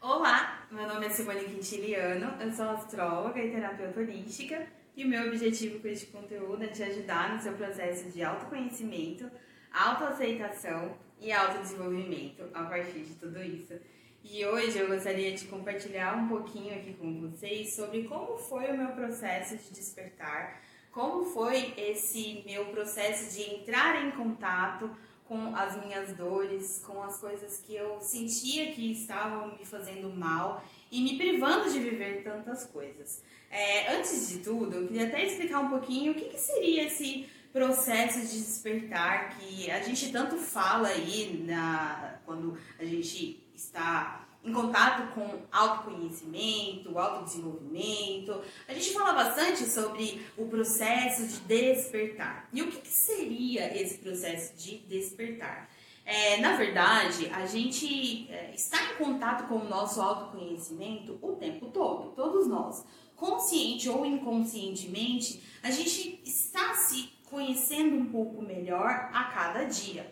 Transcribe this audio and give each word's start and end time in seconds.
Olá, 0.00 0.64
meu 0.70 0.86
nome 0.86 1.06
é 1.06 1.10
Simone 1.10 1.44
Quintiliano, 1.44 2.40
eu 2.40 2.52
sou 2.52 2.66
astróloga 2.66 3.42
e 3.42 3.50
terapeuta 3.50 3.98
holística 3.98 4.64
e 4.96 5.04
o 5.04 5.08
meu 5.08 5.26
objetivo 5.26 5.80
com 5.80 5.88
este 5.88 6.06
conteúdo 6.06 6.62
é 6.62 6.68
te 6.68 6.84
ajudar 6.84 7.34
no 7.34 7.42
seu 7.42 7.52
processo 7.54 8.08
de 8.08 8.22
autoconhecimento, 8.22 9.28
autoaceitação 9.72 10.96
e 11.20 11.32
autodesenvolvimento 11.32 12.44
a 12.54 12.62
partir 12.62 13.00
de 13.00 13.14
tudo 13.16 13.42
isso. 13.42 13.74
E 14.22 14.46
hoje 14.46 14.78
eu 14.78 14.86
gostaria 14.86 15.32
de 15.32 15.46
compartilhar 15.46 16.16
um 16.16 16.28
pouquinho 16.28 16.76
aqui 16.76 16.94
com 16.94 17.20
vocês 17.20 17.74
sobre 17.74 18.04
como 18.04 18.38
foi 18.38 18.70
o 18.70 18.78
meu 18.78 18.92
processo 18.92 19.56
de 19.56 19.72
despertar, 19.72 20.62
como 20.92 21.24
foi 21.24 21.74
esse 21.76 22.44
meu 22.46 22.66
processo 22.66 23.34
de 23.34 23.42
entrar 23.52 24.06
em 24.06 24.12
contato 24.12 24.88
com 25.28 25.54
as 25.54 25.76
minhas 25.84 26.16
dores, 26.16 26.82
com 26.84 27.02
as 27.02 27.18
coisas 27.18 27.60
que 27.60 27.76
eu 27.76 28.00
sentia 28.00 28.72
que 28.72 28.92
estavam 28.92 29.56
me 29.58 29.64
fazendo 29.64 30.08
mal 30.08 30.64
e 30.90 31.02
me 31.02 31.18
privando 31.18 31.70
de 31.70 31.78
viver 31.78 32.24
tantas 32.24 32.64
coisas. 32.64 33.22
É, 33.50 33.94
antes 33.94 34.28
de 34.28 34.38
tudo, 34.38 34.74
eu 34.74 34.86
queria 34.86 35.06
até 35.06 35.24
explicar 35.24 35.60
um 35.60 35.68
pouquinho 35.68 36.12
o 36.12 36.14
que, 36.14 36.30
que 36.30 36.38
seria 36.38 36.84
esse 36.84 37.28
processo 37.52 38.20
de 38.20 38.40
despertar 38.40 39.36
que 39.36 39.70
a 39.70 39.82
gente 39.82 40.10
tanto 40.10 40.36
fala 40.36 40.88
aí 40.88 41.44
na, 41.46 42.18
quando 42.24 42.58
a 42.78 42.84
gente 42.84 43.42
está 43.54 44.27
em 44.44 44.52
contato 44.52 45.12
com 45.14 45.42
autoconhecimento, 45.50 46.98
autodesenvolvimento. 46.98 48.40
A 48.66 48.72
gente 48.72 48.92
fala 48.92 49.12
bastante 49.12 49.64
sobre 49.64 50.24
o 50.36 50.46
processo 50.46 51.26
de 51.26 51.40
despertar. 51.40 52.48
E 52.52 52.62
o 52.62 52.70
que, 52.70 52.78
que 52.78 52.88
seria 52.88 53.76
esse 53.80 53.98
processo 53.98 54.56
de 54.56 54.78
despertar? 54.78 55.68
É, 56.04 56.38
na 56.38 56.56
verdade, 56.56 57.28
a 57.34 57.44
gente 57.44 58.30
é, 58.30 58.54
está 58.54 58.82
em 58.82 58.96
contato 58.96 59.46
com 59.46 59.56
o 59.56 59.68
nosso 59.68 60.00
autoconhecimento 60.00 61.18
o 61.20 61.32
tempo 61.32 61.66
todo, 61.66 62.12
todos 62.12 62.46
nós. 62.46 62.82
Consciente 63.14 63.90
ou 63.90 64.06
inconscientemente, 64.06 65.42
a 65.62 65.70
gente 65.70 66.18
está 66.24 66.74
se 66.76 67.10
conhecendo 67.28 67.96
um 67.96 68.06
pouco 68.06 68.40
melhor 68.40 69.10
a 69.12 69.24
cada 69.24 69.64
dia. 69.64 70.10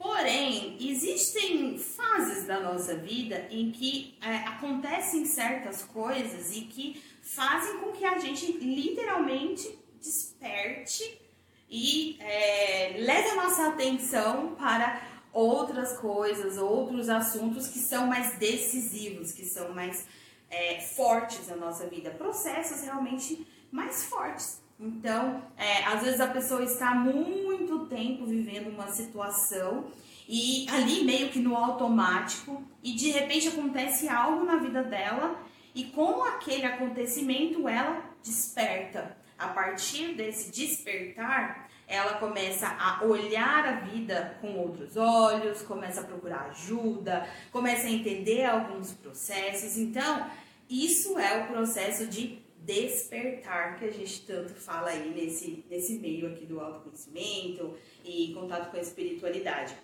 Porém, 0.00 0.78
existem 0.80 1.76
fases 1.76 2.46
da 2.46 2.58
nossa 2.58 2.96
vida 2.96 3.46
em 3.50 3.70
que 3.70 4.16
é, 4.22 4.36
acontecem 4.48 5.26
certas 5.26 5.82
coisas 5.82 6.56
e 6.56 6.62
que 6.62 7.02
fazem 7.22 7.80
com 7.80 7.92
que 7.92 8.06
a 8.06 8.18
gente 8.18 8.50
literalmente 8.52 9.78
desperte 10.00 11.20
e 11.68 12.16
é, 12.18 12.94
leve 12.96 13.28
a 13.28 13.44
nossa 13.44 13.68
atenção 13.68 14.54
para 14.54 15.02
outras 15.34 15.98
coisas, 15.98 16.56
outros 16.56 17.10
assuntos 17.10 17.68
que 17.68 17.78
são 17.78 18.06
mais 18.06 18.38
decisivos, 18.38 19.32
que 19.32 19.44
são 19.44 19.74
mais 19.74 20.06
é, 20.48 20.80
fortes 20.80 21.46
na 21.46 21.56
nossa 21.56 21.86
vida, 21.86 22.10
processos 22.10 22.80
realmente 22.80 23.46
mais 23.70 24.04
fortes. 24.04 24.62
Então, 24.80 25.42
é, 25.58 25.84
às 25.84 26.02
vezes 26.02 26.20
a 26.20 26.26
pessoa 26.26 26.64
está 26.64 26.94
muito 26.94 27.84
tempo 27.86 28.24
vivendo 28.24 28.68
uma 28.68 28.88
situação 28.88 29.90
e 30.26 30.66
ali 30.70 31.04
meio 31.04 31.28
que 31.28 31.38
no 31.38 31.54
automático 31.54 32.64
e 32.82 32.92
de 32.92 33.10
repente 33.10 33.48
acontece 33.48 34.08
algo 34.08 34.44
na 34.44 34.56
vida 34.56 34.82
dela 34.82 35.38
e 35.74 35.84
com 35.84 36.24
aquele 36.24 36.64
acontecimento 36.64 37.68
ela 37.68 38.02
desperta. 38.22 39.18
A 39.38 39.48
partir 39.48 40.14
desse 40.14 40.50
despertar, 40.50 41.68
ela 41.86 42.14
começa 42.14 42.68
a 42.68 43.04
olhar 43.04 43.66
a 43.66 43.72
vida 43.80 44.38
com 44.40 44.56
outros 44.58 44.96
olhos, 44.96 45.62
começa 45.62 46.00
a 46.00 46.04
procurar 46.04 46.50
ajuda, 46.50 47.28
começa 47.50 47.86
a 47.86 47.90
entender 47.90 48.44
alguns 48.44 48.92
processos. 48.92 49.76
Então, 49.76 50.26
isso 50.68 51.18
é 51.18 51.42
o 51.42 51.48
processo 51.48 52.06
de 52.06 52.39
despertar 52.64 53.78
que 53.78 53.84
a 53.84 53.90
gente 53.90 54.22
tanto 54.22 54.52
fala 54.54 54.90
aí 54.90 55.10
nesse, 55.14 55.64
nesse 55.68 55.98
meio 55.98 56.28
aqui 56.28 56.44
do 56.46 56.60
autoconhecimento 56.60 57.74
e 58.04 58.32
contato 58.34 58.70
com 58.70 58.76
a 58.76 58.80
espiritualidade. 58.80 59.74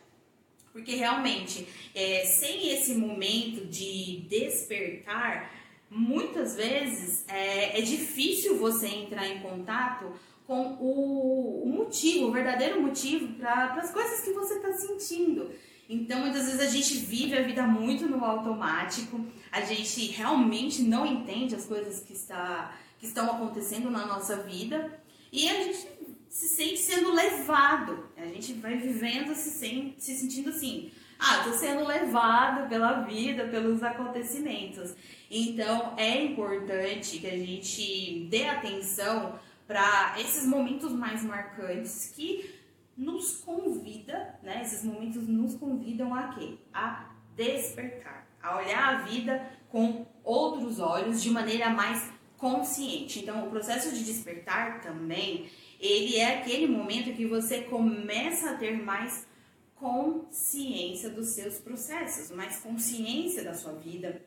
Porque 0.73 0.95
realmente, 0.95 1.67
é, 1.95 2.25
sem 2.25 2.71
esse 2.71 2.95
momento 2.95 3.67
de 3.67 4.27
despertar, 4.29 5.51
muitas 5.91 6.55
vezes 6.55 7.25
é, 7.29 7.79
é 7.79 7.83
difícil 7.83 8.59
você 8.59 8.87
entrar 8.89 9.27
em 9.27 9.41
contato 9.41 10.13
com 10.47 10.77
o, 10.79 11.63
o 11.65 11.67
motivo, 11.67 12.27
o 12.27 12.33
verdadeiro 12.33 12.81
motivo 12.81 13.35
para 13.35 13.75
as 13.75 13.91
coisas 13.91 14.21
que 14.21 14.33
você 14.33 14.55
está 14.55 14.73
sentindo. 14.75 15.51
Então, 15.89 16.21
muitas 16.21 16.47
vezes 16.47 16.61
a 16.61 16.71
gente 16.71 16.97
vive 16.99 17.37
a 17.37 17.43
vida 17.43 17.63
muito 17.63 18.09
no 18.09 18.25
automático, 18.25 19.25
a 19.53 19.61
gente 19.61 20.07
realmente 20.07 20.83
não 20.83 21.07
entende 21.07 21.55
as 21.55 21.65
coisas 21.65 22.01
que, 22.01 22.13
está, 22.13 22.77
que 22.99 23.07
estão 23.07 23.31
acontecendo 23.31 23.91
na 23.91 24.05
nossa 24.05 24.37
vida 24.39 25.01
e 25.33 25.49
a 25.49 25.63
gente 25.63 25.87
se 26.29 26.49
sente 26.49 26.79
sendo 26.79 27.13
levado. 27.13 28.09
A 28.17 28.27
gente 28.27 28.53
vai 28.55 28.77
vivendo 28.77 29.35
se, 29.35 29.51
sente, 29.51 30.03
se 30.03 30.17
sentindo 30.17 30.51
assim. 30.51 30.91
Ah, 31.19 31.45
tô 31.45 31.53
sendo 31.53 31.87
levado 31.87 32.69
pela 32.69 33.01
vida, 33.03 33.47
pelos 33.47 33.83
acontecimentos. 33.83 34.95
Então 35.31 35.95
é 35.97 36.23
importante 36.23 37.19
que 37.19 37.27
a 37.27 37.37
gente 37.39 38.27
dê 38.29 38.45
atenção 38.45 39.39
para 39.67 40.15
esses 40.19 40.47
momentos 40.47 40.93
mais 40.93 41.23
marcantes 41.23 42.13
que 42.15 42.56
nos 42.97 43.37
convida, 43.37 44.39
né? 44.43 44.63
Esses 44.63 44.83
momentos 44.83 45.29
nos 45.29 45.55
convidam 45.55 46.15
a 46.15 46.29
quê? 46.35 46.55
A 46.73 47.11
despertar, 47.35 48.27
a 48.43 48.57
olhar 48.57 48.95
a 48.95 49.03
vida 49.03 49.51
com 49.69 50.07
outros 50.25 50.81
olhos 50.81 51.23
de 51.23 51.31
maneira 51.31 51.69
mais 51.71 52.11
consciente. 52.39 53.21
Então, 53.21 53.47
o 53.47 53.51
processo 53.51 53.95
de 53.95 54.05
despertar 54.05 54.81
também, 54.81 55.51
ele 55.79 56.17
é 56.17 56.39
aquele 56.39 56.67
momento 56.67 57.15
que 57.15 57.27
você 57.27 57.63
começa 57.63 58.51
a 58.51 58.57
ter 58.57 58.83
mais 58.83 59.27
consciência 59.75 61.11
dos 61.11 61.29
seus 61.29 61.59
processos, 61.59 62.35
mais 62.35 62.61
consciência 62.61 63.45
da 63.45 63.55
sua 63.55 63.73
vida, 63.73 64.23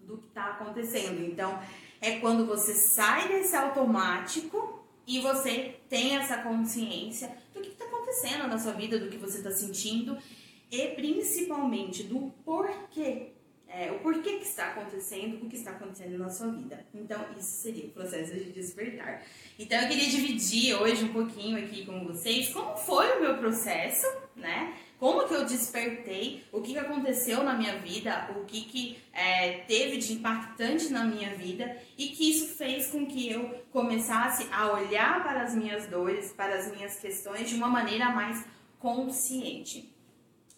do 0.00 0.18
que 0.18 0.28
está 0.28 0.52
acontecendo. 0.52 1.20
Então, 1.24 1.58
é 2.00 2.20
quando 2.20 2.46
você 2.46 2.74
sai 2.74 3.26
desse 3.28 3.56
automático 3.56 4.84
e 5.06 5.20
você 5.20 5.76
tem 5.88 6.16
essa 6.16 6.38
consciência 6.38 7.36
acontecendo 8.06 8.46
na 8.46 8.58
sua 8.58 8.72
vida, 8.72 8.98
do 8.98 9.08
que 9.08 9.16
você 9.16 9.38
está 9.38 9.50
sentindo 9.50 10.16
e 10.70 10.88
principalmente 10.88 12.04
do 12.04 12.32
porquê. 12.44 13.32
É, 13.68 13.90
o 13.90 13.98
porquê 13.98 14.38
que 14.38 14.44
está 14.44 14.68
acontecendo, 14.68 15.44
o 15.44 15.48
que 15.48 15.56
está 15.56 15.72
acontecendo 15.72 16.16
na 16.16 16.30
sua 16.30 16.48
vida. 16.52 16.86
Então, 16.94 17.20
isso 17.36 17.62
seria 17.62 17.86
o 17.86 17.90
processo 17.90 18.32
de 18.32 18.52
despertar. 18.52 19.26
Então, 19.58 19.80
eu 19.80 19.88
queria 19.88 20.08
dividir 20.08 20.74
hoje 20.74 21.04
um 21.04 21.12
pouquinho 21.12 21.58
aqui 21.58 21.84
com 21.84 22.04
vocês 22.06 22.50
como 22.50 22.76
foi 22.76 23.18
o 23.18 23.20
meu 23.20 23.38
processo, 23.38 24.06
né? 24.36 24.78
Como 24.98 25.28
que 25.28 25.34
eu 25.34 25.44
despertei, 25.44 26.44
o 26.50 26.62
que, 26.62 26.72
que 26.72 26.78
aconteceu 26.78 27.42
na 27.42 27.52
minha 27.54 27.78
vida, 27.78 28.30
o 28.34 28.44
que, 28.44 28.62
que 28.62 28.98
é, 29.12 29.58
teve 29.68 29.98
de 29.98 30.14
impactante 30.14 30.88
na 30.88 31.04
minha 31.04 31.34
vida? 31.34 31.76
E 31.98 32.08
que 32.08 32.30
isso 32.30 32.56
fez 32.56 32.90
com 32.90 33.06
que 33.06 33.30
eu 33.30 33.62
começasse 33.70 34.48
a 34.50 34.72
olhar 34.72 35.22
para 35.22 35.42
as 35.42 35.54
minhas 35.54 35.86
dores, 35.86 36.32
para 36.32 36.56
as 36.56 36.72
minhas 36.72 36.98
questões 36.98 37.48
de 37.48 37.56
uma 37.56 37.68
maneira 37.68 38.10
mais 38.10 38.42
consciente. 38.78 39.94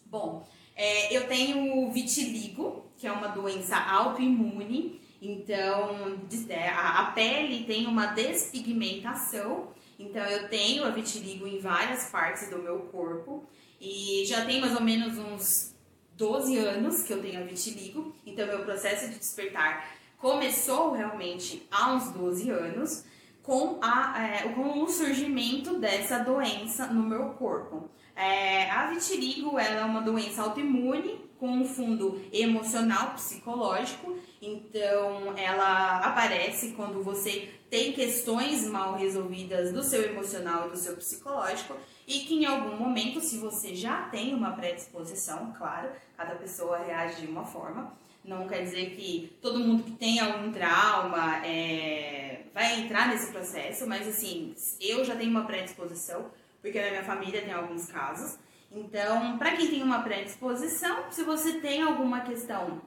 Bom, 0.05 0.47
é, 0.73 1.15
eu 1.15 1.27
tenho 1.27 1.91
vitiligo, 1.91 2.85
que 2.97 3.05
é 3.05 3.11
uma 3.11 3.27
doença 3.27 3.75
autoimune, 3.75 5.01
então 5.21 6.17
é, 6.47 6.69
a 6.69 7.11
pele 7.13 7.65
tem 7.65 7.85
uma 7.85 8.07
despigmentação, 8.07 9.73
então 9.99 10.23
eu 10.23 10.47
tenho 10.47 10.85
a 10.85 10.89
vitiligo 10.91 11.45
em 11.45 11.59
várias 11.59 12.05
partes 12.05 12.49
do 12.49 12.59
meu 12.59 12.79
corpo. 12.83 13.45
E 13.79 14.25
já 14.25 14.45
tem 14.45 14.59
mais 14.59 14.75
ou 14.75 14.81
menos 14.81 15.17
uns 15.17 15.75
12 16.17 16.57
anos 16.57 17.03
que 17.03 17.13
eu 17.13 17.21
tenho 17.21 17.41
a 17.41 17.45
vitiligo, 17.45 18.13
então 18.25 18.45
meu 18.45 18.59
processo 18.65 19.09
de 19.09 19.17
despertar 19.17 19.97
começou 20.17 20.91
realmente 20.91 21.65
há 21.71 21.93
uns 21.93 22.11
12 22.11 22.49
anos 22.49 23.05
com, 23.41 23.79
a, 23.81 24.21
é, 24.21 24.49
com 24.49 24.83
o 24.83 24.87
surgimento 24.89 25.79
dessa 25.79 26.19
doença 26.19 26.87
no 26.87 27.01
meu 27.01 27.29
corpo. 27.29 27.89
É, 28.15 28.69
a 28.69 28.87
vitiligo 28.87 29.57
ela 29.57 29.81
é 29.81 29.85
uma 29.85 30.01
doença 30.01 30.41
autoimune 30.41 31.21
com 31.39 31.47
um 31.47 31.63
fundo 31.63 32.21
emocional, 32.33 33.13
psicológico, 33.13 34.17
então 34.41 35.33
ela 35.37 35.99
aparece 35.99 36.73
quando 36.73 37.01
você 37.01 37.49
tem 37.69 37.93
questões 37.93 38.65
mal 38.65 38.95
resolvidas 38.95 39.71
do 39.71 39.83
seu 39.83 40.03
emocional 40.03 40.67
e 40.67 40.71
do 40.71 40.77
seu 40.77 40.95
psicológico 40.95 41.75
e 42.07 42.21
que 42.21 42.35
em 42.35 42.45
algum 42.45 42.75
momento, 42.75 43.21
se 43.21 43.37
você 43.37 43.75
já 43.75 44.03
tem 44.09 44.33
uma 44.33 44.53
predisposição, 44.53 45.53
claro, 45.57 45.89
cada 46.17 46.35
pessoa 46.35 46.79
reage 46.79 47.21
de 47.21 47.27
uma 47.27 47.45
forma, 47.45 47.93
não 48.23 48.47
quer 48.47 48.63
dizer 48.63 48.95
que 48.95 49.37
todo 49.41 49.59
mundo 49.59 49.83
que 49.83 49.91
tem 49.91 50.19
algum 50.19 50.51
trauma 50.51 51.45
é, 51.45 52.43
vai 52.53 52.81
entrar 52.81 53.09
nesse 53.09 53.31
processo, 53.31 53.87
mas 53.87 54.07
assim, 54.07 54.55
eu 54.81 55.05
já 55.05 55.15
tenho 55.15 55.29
uma 55.29 55.45
predisposição, 55.45 56.31
porque 56.61 56.81
na 56.81 56.89
minha 56.89 57.03
família 57.03 57.41
tem 57.41 57.53
alguns 57.53 57.85
casos. 57.85 58.39
Então, 58.71 59.37
para 59.37 59.55
quem 59.55 59.67
tem 59.67 59.83
uma 59.83 60.01
predisposição, 60.01 61.11
se 61.11 61.23
você 61.23 61.53
tem 61.59 61.81
alguma 61.81 62.21
questão 62.21 62.81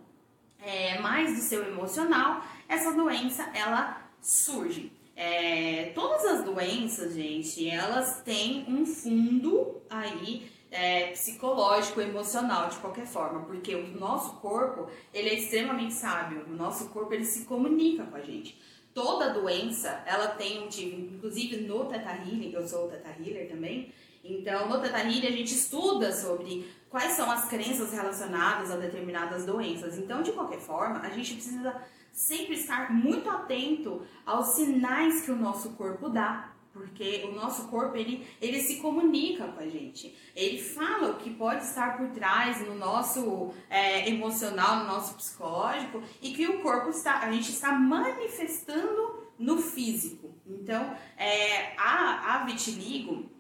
é, 0.61 0.99
mais 1.01 1.35
do 1.35 1.41
seu 1.41 1.67
emocional, 1.67 2.45
essa 2.69 2.93
doença 2.93 3.49
ela 3.55 4.03
surge. 4.23 4.93
É, 5.15 5.93
todas 5.95 6.25
as 6.25 6.45
doenças, 6.45 7.15
gente, 7.15 7.69
elas 7.69 8.23
têm 8.23 8.65
um 8.67 8.87
fundo 8.87 9.83
aí 9.91 10.51
é, 10.71 11.09
psicológico, 11.09 12.01
emocional, 12.01 12.71
de 12.71 12.77
qualquer 12.79 13.07
forma, 13.07 13.41
porque 13.41 13.75
o 13.75 13.89
nosso 13.99 14.37
corpo, 14.37 14.89
ele 15.13 15.29
é 15.29 15.35
extremamente 15.35 15.93
sábio, 15.93 16.47
o 16.49 16.57
nosso 16.57 16.89
corpo, 16.89 17.13
ele 17.13 17.27
se 17.27 17.45
comunica 17.45 18.05
com 18.05 18.17
a 18.17 18.23
gente. 18.23 18.59
Toda 18.95 19.33
doença, 19.33 20.03
ela 20.07 20.29
tem 20.29 20.61
um 20.61 20.65
motivo, 20.65 21.15
inclusive 21.15 21.59
no 21.59 21.85
Teta 21.85 22.11
Healing, 22.11 22.53
eu 22.53 22.67
sou 22.67 22.89
Teta 22.89 23.11
Healer 23.11 23.49
também, 23.49 23.93
então 24.25 24.69
no 24.69 24.81
Teta 24.81 24.99
Healing 24.99 25.27
a 25.27 25.31
gente 25.31 25.55
estuda 25.55 26.11
sobre 26.13 26.67
quais 26.89 27.13
são 27.13 27.31
as 27.31 27.49
crenças 27.49 27.93
relacionadas 27.93 28.71
a 28.71 28.77
determinadas 28.77 29.45
doenças. 29.45 29.99
Então, 29.99 30.23
de 30.23 30.33
qualquer 30.33 30.61
forma, 30.61 31.01
a 31.01 31.11
gente 31.11 31.35
precisa 31.35 31.83
sempre 32.13 32.55
estar 32.55 32.93
muito 32.93 33.29
atento 33.29 34.03
aos 34.25 34.55
sinais 34.55 35.23
que 35.23 35.31
o 35.31 35.37
nosso 35.37 35.71
corpo 35.71 36.09
dá 36.09 36.53
porque 36.73 37.23
o 37.29 37.35
nosso 37.35 37.69
corpo 37.69 37.97
ele, 37.97 38.27
ele 38.41 38.61
se 38.61 38.77
comunica 38.77 39.47
com 39.49 39.61
a 39.61 39.69
gente. 39.69 40.17
Ele 40.35 40.59
fala 40.59 41.11
o 41.11 41.17
que 41.17 41.31
pode 41.31 41.65
estar 41.65 41.99
por 41.99 42.09
trás 42.11 42.67
no 42.67 42.75
nosso 42.75 43.53
é, 43.69 44.09
emocional, 44.09 44.79
no 44.79 44.85
nosso 44.87 45.15
psicológico 45.15 46.03
e 46.23 46.33
que 46.33 46.47
o 46.47 46.63
corpo 46.63 46.89
está, 46.89 47.21
a 47.21 47.31
gente 47.31 47.51
está 47.51 47.73
manifestando 47.73 49.23
no 49.39 49.59
físico. 49.59 50.35
Então, 50.47 50.97
é, 51.17 51.77
a, 51.77 52.37
a 52.37 52.45
vitiligo 52.47 53.31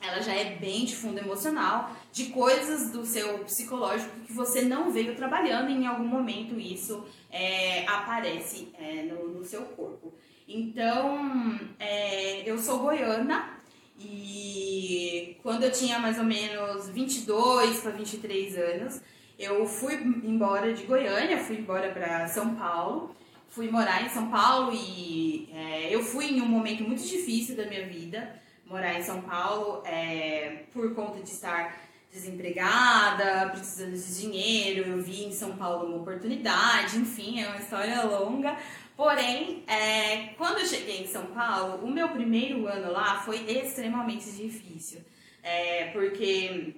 ela 0.00 0.20
já 0.20 0.34
é 0.34 0.56
bem 0.56 0.84
de 0.84 0.94
fundo 0.94 1.18
emocional, 1.18 1.90
de 2.14 2.26
coisas 2.26 2.92
do 2.92 3.04
seu 3.04 3.40
psicológico 3.40 4.20
que 4.20 4.32
você 4.32 4.62
não 4.62 4.92
veio 4.92 5.16
trabalhando 5.16 5.68
e 5.68 5.74
em 5.74 5.84
algum 5.84 6.06
momento 6.06 6.58
isso 6.60 7.04
é, 7.28 7.84
aparece 7.88 8.68
é, 8.78 9.02
no, 9.02 9.30
no 9.30 9.44
seu 9.44 9.62
corpo. 9.62 10.14
Então, 10.46 11.58
é, 11.76 12.48
eu 12.48 12.56
sou 12.56 12.78
goiana 12.78 13.58
e 13.98 15.36
quando 15.42 15.64
eu 15.64 15.72
tinha 15.72 15.98
mais 15.98 16.16
ou 16.16 16.24
menos 16.24 16.88
22 16.88 17.80
para 17.80 17.90
23 17.90 18.58
anos, 18.58 19.00
eu 19.36 19.66
fui 19.66 19.94
embora 19.94 20.72
de 20.72 20.84
Goiânia, 20.84 21.42
fui 21.42 21.56
embora 21.56 21.90
para 21.90 22.28
São 22.28 22.54
Paulo, 22.54 23.16
fui 23.48 23.68
morar 23.68 24.06
em 24.06 24.08
São 24.10 24.30
Paulo 24.30 24.72
e 24.72 25.48
é, 25.52 25.92
eu 25.92 26.00
fui 26.00 26.26
em 26.26 26.40
um 26.40 26.46
momento 26.46 26.84
muito 26.84 27.02
difícil 27.02 27.56
da 27.56 27.66
minha 27.66 27.84
vida, 27.88 28.40
morar 28.64 28.94
em 28.94 29.02
São 29.02 29.20
Paulo, 29.20 29.82
é, 29.84 30.62
por 30.72 30.94
conta 30.94 31.20
de 31.20 31.30
estar 31.30 31.83
desempregada, 32.14 33.50
precisando 33.50 33.92
de 33.92 34.20
dinheiro, 34.20 34.88
eu 34.88 35.02
vi 35.02 35.24
em 35.24 35.32
São 35.32 35.56
Paulo 35.56 35.88
uma 35.88 35.96
oportunidade, 35.96 36.96
enfim, 36.96 37.42
é 37.42 37.48
uma 37.48 37.58
história 37.58 38.02
longa, 38.04 38.56
Porém, 38.96 39.64
é, 39.66 40.34
quando 40.38 40.58
eu 40.60 40.66
cheguei 40.66 41.02
em 41.02 41.06
São 41.06 41.26
Paulo, 41.26 41.84
o 41.84 41.90
meu 41.90 42.10
primeiro 42.10 42.66
ano 42.68 42.92
lá 42.92 43.20
foi 43.22 43.44
extremamente 43.50 44.30
difícil. 44.30 45.00
É, 45.42 45.86
porque 45.86 46.74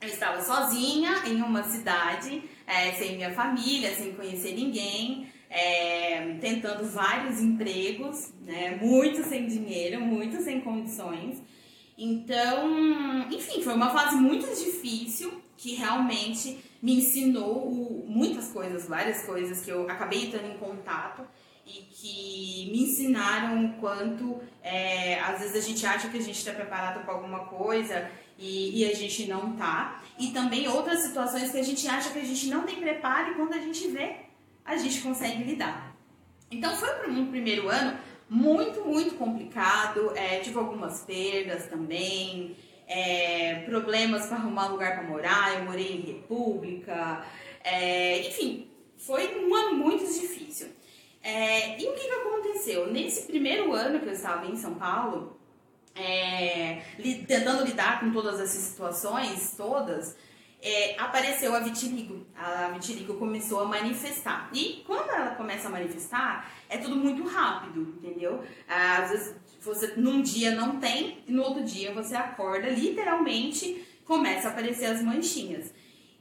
eu 0.00 0.08
estava 0.08 0.42
sozinha 0.42 1.22
em 1.26 1.40
uma 1.40 1.62
cidade, 1.62 2.42
é, 2.66 2.92
sem 2.92 3.14
minha 3.14 3.32
família, 3.32 3.94
sem 3.94 4.12
conhecer 4.12 4.54
ninguém, 4.54 5.28
é, 5.48 6.36
tentando 6.40 6.84
vários 6.84 7.40
empregos, 7.40 8.32
né, 8.40 8.78
muito 8.82 9.22
sem 9.22 9.46
dinheiro, 9.46 10.00
muito 10.00 10.42
sem 10.42 10.60
condições. 10.60 11.40
Então, 11.96 13.28
enfim, 13.30 13.62
foi 13.62 13.74
uma 13.74 13.90
fase 13.90 14.16
muito 14.16 14.46
difícil 14.46 15.42
que 15.56 15.74
realmente 15.74 16.58
me 16.82 16.96
ensinou 16.96 18.04
muitas 18.08 18.48
coisas, 18.50 18.88
várias 18.88 19.24
coisas 19.24 19.60
que 19.60 19.70
eu 19.70 19.88
acabei 19.88 20.26
entrando 20.26 20.52
em 20.52 20.58
contato 20.58 21.22
e 21.64 21.82
que 21.90 22.70
me 22.72 22.82
ensinaram 22.82 23.64
o 23.64 23.72
quanto 23.74 24.40
é, 24.62 25.20
às 25.20 25.40
vezes 25.40 25.56
a 25.56 25.68
gente 25.68 25.86
acha 25.86 26.08
que 26.08 26.18
a 26.18 26.20
gente 26.20 26.36
está 26.36 26.52
preparado 26.52 27.04
para 27.04 27.14
alguma 27.14 27.40
coisa 27.40 28.10
e, 28.36 28.80
e, 28.80 28.90
a 28.90 28.94
gente 28.94 29.28
não 29.28 29.52
tá. 29.52 30.02
E 30.18 30.32
também 30.32 30.66
outras 30.66 31.00
situações 31.00 31.52
que 31.52 31.58
a 31.58 31.62
gente 31.62 31.86
acha 31.86 32.10
que 32.10 32.18
a 32.18 32.24
gente 32.24 32.48
não 32.48 32.64
tem 32.64 32.80
preparo 32.80 33.30
e 33.30 33.34
quando 33.34 33.52
a 33.54 33.60
gente 33.60 33.86
vê, 33.88 34.16
a 34.64 34.76
gente 34.76 35.00
consegue 35.00 35.44
lidar. 35.44 35.94
Então 36.50 36.74
foi 36.76 36.88
para 36.90 37.08
um 37.08 37.26
primeiro 37.26 37.68
ano 37.68 37.96
muito, 38.32 38.80
muito 38.80 39.14
complicado. 39.16 40.12
É, 40.16 40.38
tive 40.38 40.58
algumas 40.58 41.00
perdas 41.00 41.66
também, 41.66 42.56
é, 42.88 43.56
problemas 43.66 44.26
para 44.26 44.38
arrumar 44.38 44.68
lugar 44.68 44.94
para 44.94 45.06
morar. 45.06 45.58
Eu 45.58 45.64
morei 45.66 45.96
em 45.96 46.00
República, 46.00 47.24
é, 47.62 48.26
enfim, 48.26 48.70
foi 48.96 49.38
um 49.38 49.54
ano 49.54 49.74
muito 49.74 50.04
difícil. 50.04 50.68
É, 51.22 51.78
e 51.80 51.86
o 51.86 51.92
que, 51.92 52.08
que 52.08 52.10
aconteceu? 52.10 52.90
Nesse 52.90 53.26
primeiro 53.26 53.72
ano 53.74 54.00
que 54.00 54.06
eu 54.06 54.12
estava 54.12 54.46
em 54.46 54.56
São 54.56 54.74
Paulo, 54.74 55.38
é, 55.94 56.82
li, 56.98 57.26
tentando 57.26 57.64
lidar 57.64 58.00
com 58.00 58.10
todas 58.10 58.40
essas 58.40 58.62
situações, 58.62 59.54
todas, 59.56 60.16
é, 60.62 60.94
apareceu 60.98 61.54
a 61.54 61.58
vitiligo. 61.58 62.24
A 62.36 62.68
vitiligo 62.68 63.14
começou 63.14 63.60
a 63.60 63.64
manifestar. 63.64 64.48
E 64.54 64.82
quando 64.86 65.10
ela 65.10 65.34
começa 65.34 65.66
a 65.66 65.70
manifestar, 65.70 66.50
é 66.68 66.78
tudo 66.78 66.94
muito 66.94 67.26
rápido, 67.26 67.80
entendeu? 67.98 68.42
Às 68.68 69.10
vezes 69.10 69.34
você 69.60 69.94
num 69.96 70.22
dia 70.22 70.52
não 70.52 70.78
tem, 70.78 71.18
e 71.26 71.32
no 71.32 71.42
outro 71.42 71.64
dia 71.64 71.92
você 71.92 72.14
acorda, 72.14 72.68
literalmente 72.68 73.84
começa 74.04 74.48
a 74.48 74.50
aparecer 74.52 74.86
as 74.86 75.02
manchinhas. 75.02 75.74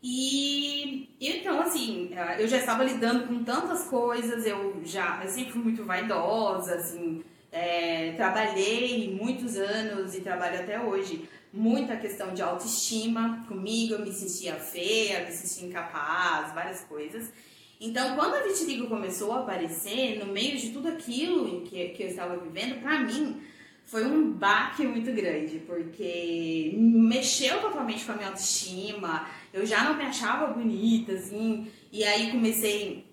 E 0.03 1.15
então, 1.21 1.61
assim, 1.61 2.09
eu 2.39 2.47
já 2.47 2.57
estava 2.57 2.83
lidando 2.83 3.27
com 3.27 3.43
tantas 3.43 3.83
coisas, 3.83 4.45
eu 4.47 4.81
já 4.83 5.21
eu 5.23 5.29
sempre 5.29 5.51
fui 5.51 5.61
muito 5.61 5.85
vaidosa, 5.85 6.75
assim, 6.75 7.23
é, 7.51 8.13
trabalhei 8.13 9.13
muitos 9.13 9.57
anos 9.57 10.15
e 10.15 10.21
trabalho 10.21 10.59
até 10.61 10.79
hoje 10.79 11.27
muita 11.53 11.97
questão 11.97 12.33
de 12.33 12.41
autoestima 12.41 13.43
comigo, 13.47 13.95
eu 13.95 14.05
me 14.05 14.11
sentia 14.11 14.55
feia, 14.55 15.25
me 15.25 15.31
sentia 15.31 15.67
incapaz, 15.67 16.53
várias 16.53 16.81
coisas. 16.85 17.31
Então, 17.79 18.15
quando 18.15 18.35
a 18.35 18.43
vitiligo 18.43 18.87
começou 18.87 19.33
a 19.33 19.39
aparecer, 19.39 20.23
no 20.23 20.31
meio 20.31 20.57
de 20.57 20.69
tudo 20.69 20.87
aquilo 20.87 21.61
que, 21.61 21.89
que 21.89 22.03
eu 22.03 22.07
estava 22.07 22.37
vivendo, 22.37 22.79
para 22.79 22.99
mim, 22.99 23.41
foi 23.83 24.05
um 24.05 24.31
baque 24.31 24.83
muito 24.83 25.11
grande, 25.11 25.59
porque 25.59 26.73
mexeu 26.77 27.59
totalmente 27.59 28.05
com 28.05 28.11
a 28.11 28.15
minha 28.15 28.27
autoestima, 28.29 29.27
eu 29.51 29.65
já 29.65 29.83
não 29.83 29.97
me 29.97 30.03
achava 30.03 30.53
bonita, 30.53 31.13
assim, 31.13 31.67
e 31.91 32.03
aí 32.03 32.31
comecei 32.31 33.10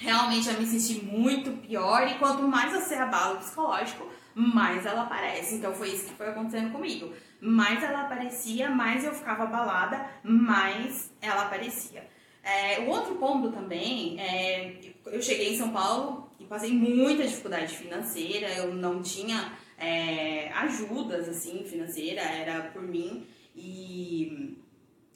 realmente 0.00 0.48
a 0.48 0.54
me 0.54 0.64
sentir 0.64 1.04
muito 1.04 1.50
pior, 1.60 2.08
e 2.08 2.14
quanto 2.14 2.42
mais 2.42 2.72
você 2.72 2.94
abala 2.94 3.34
o 3.34 3.38
psicológico, 3.38 4.08
mais 4.34 4.86
ela 4.86 5.02
aparece. 5.02 5.56
Então 5.56 5.74
foi 5.74 5.90
isso 5.90 6.06
que 6.06 6.14
foi 6.14 6.28
acontecendo 6.28 6.72
comigo. 6.72 7.12
Mais 7.40 7.82
ela 7.82 8.02
aparecia, 8.02 8.70
mais 8.70 9.04
eu 9.04 9.12
ficava 9.12 9.44
abalada, 9.44 10.06
mais 10.24 11.12
ela 11.20 11.42
aparecia. 11.42 12.08
É, 12.42 12.80
o 12.80 12.88
outro 12.88 13.16
ponto 13.16 13.52
também 13.52 14.18
é, 14.18 14.80
eu 15.06 15.20
cheguei 15.20 15.52
em 15.52 15.58
São 15.58 15.70
Paulo 15.70 16.30
e 16.38 16.46
passei 16.46 16.72
muita 16.72 17.26
dificuldade 17.26 17.76
financeira, 17.76 18.48
eu 18.54 18.74
não 18.74 19.02
tinha 19.02 19.52
é, 19.76 20.50
ajudas, 20.54 21.28
assim, 21.28 21.62
financeira, 21.64 22.22
era 22.22 22.70
por 22.70 22.80
mim. 22.82 23.26
E 23.54 24.56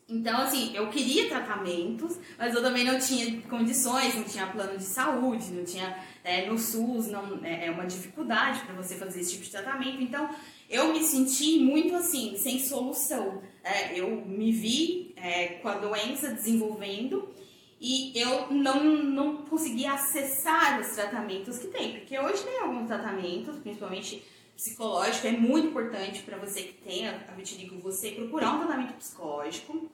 então, 0.07 0.39
assim, 0.43 0.77
eu 0.77 0.89
queria 0.91 1.29
tratamentos, 1.29 2.19
mas 2.37 2.55
eu 2.55 2.63
também 2.63 2.85
não 2.85 2.99
tinha 2.99 3.41
condições, 3.43 4.15
não 4.15 4.25
tinha 4.25 4.47
plano 4.47 4.77
de 4.77 4.85
saúde, 4.85 5.51
não 5.51 5.65
tinha 5.65 5.97
é, 6.23 6.47
no 6.47 6.59
SUS, 6.59 7.09
não, 7.09 7.41
é, 7.43 7.67
é 7.67 7.71
uma 7.71 7.87
dificuldade 7.87 8.61
para 8.61 8.75
você 8.75 8.97
fazer 8.97 9.21
esse 9.21 9.33
tipo 9.33 9.45
de 9.45 9.51
tratamento. 9.51 10.03
Então, 10.03 10.29
eu 10.69 10.93
me 10.93 11.03
senti 11.03 11.59
muito 11.59 11.97
assim, 11.97 12.37
sem 12.37 12.59
solução. 12.61 13.43
É, 13.63 13.99
eu 13.99 14.11
me 14.27 14.53
vi 14.53 15.15
é, 15.17 15.47
com 15.63 15.69
a 15.69 15.77
doença 15.77 16.35
desenvolvendo 16.35 17.35
e 17.81 18.13
eu 18.15 18.51
não, 18.51 18.85
não 18.85 19.37
conseguia 19.39 19.93
acessar 19.93 20.81
os 20.81 20.89
tratamentos 20.89 21.59
que 21.59 21.69
tem, 21.69 21.93
porque 21.93 22.19
hoje 22.19 22.43
tem 22.43 22.61
alguns 22.61 22.87
tratamentos, 22.87 23.57
principalmente 23.59 24.23
psicológico, 24.57 25.27
é 25.27 25.33
muito 25.33 25.69
importante 25.69 26.23
para 26.23 26.37
você 26.39 26.63
que 26.63 26.75
tem 26.83 27.09
a 27.09 27.13
vitiligo, 27.37 27.79
você 27.79 28.13
procurar 28.13 28.53
um 28.53 28.59
tratamento 28.59 28.95
psicológico. 28.95 29.91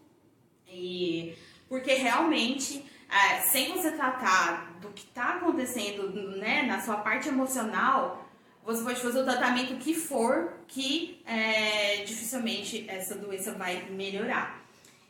E 0.69 1.35
porque 1.69 1.95
realmente, 1.95 2.85
é, 3.09 3.41
sem 3.41 3.73
você 3.73 3.93
tratar 3.93 4.79
do 4.81 4.89
que 4.89 5.05
está 5.05 5.37
acontecendo 5.37 6.11
né, 6.37 6.63
na 6.63 6.81
sua 6.81 6.97
parte 6.97 7.29
emocional, 7.29 8.29
você 8.65 8.83
pode 8.83 9.01
fazer 9.01 9.21
o 9.21 9.25
tratamento 9.25 9.77
que 9.77 9.95
for, 9.95 10.53
que 10.69 11.23
é, 11.25 12.05
dificilmente 12.05 12.85
essa 12.89 13.15
doença 13.15 13.53
vai 13.53 13.89
melhorar. 13.91 14.61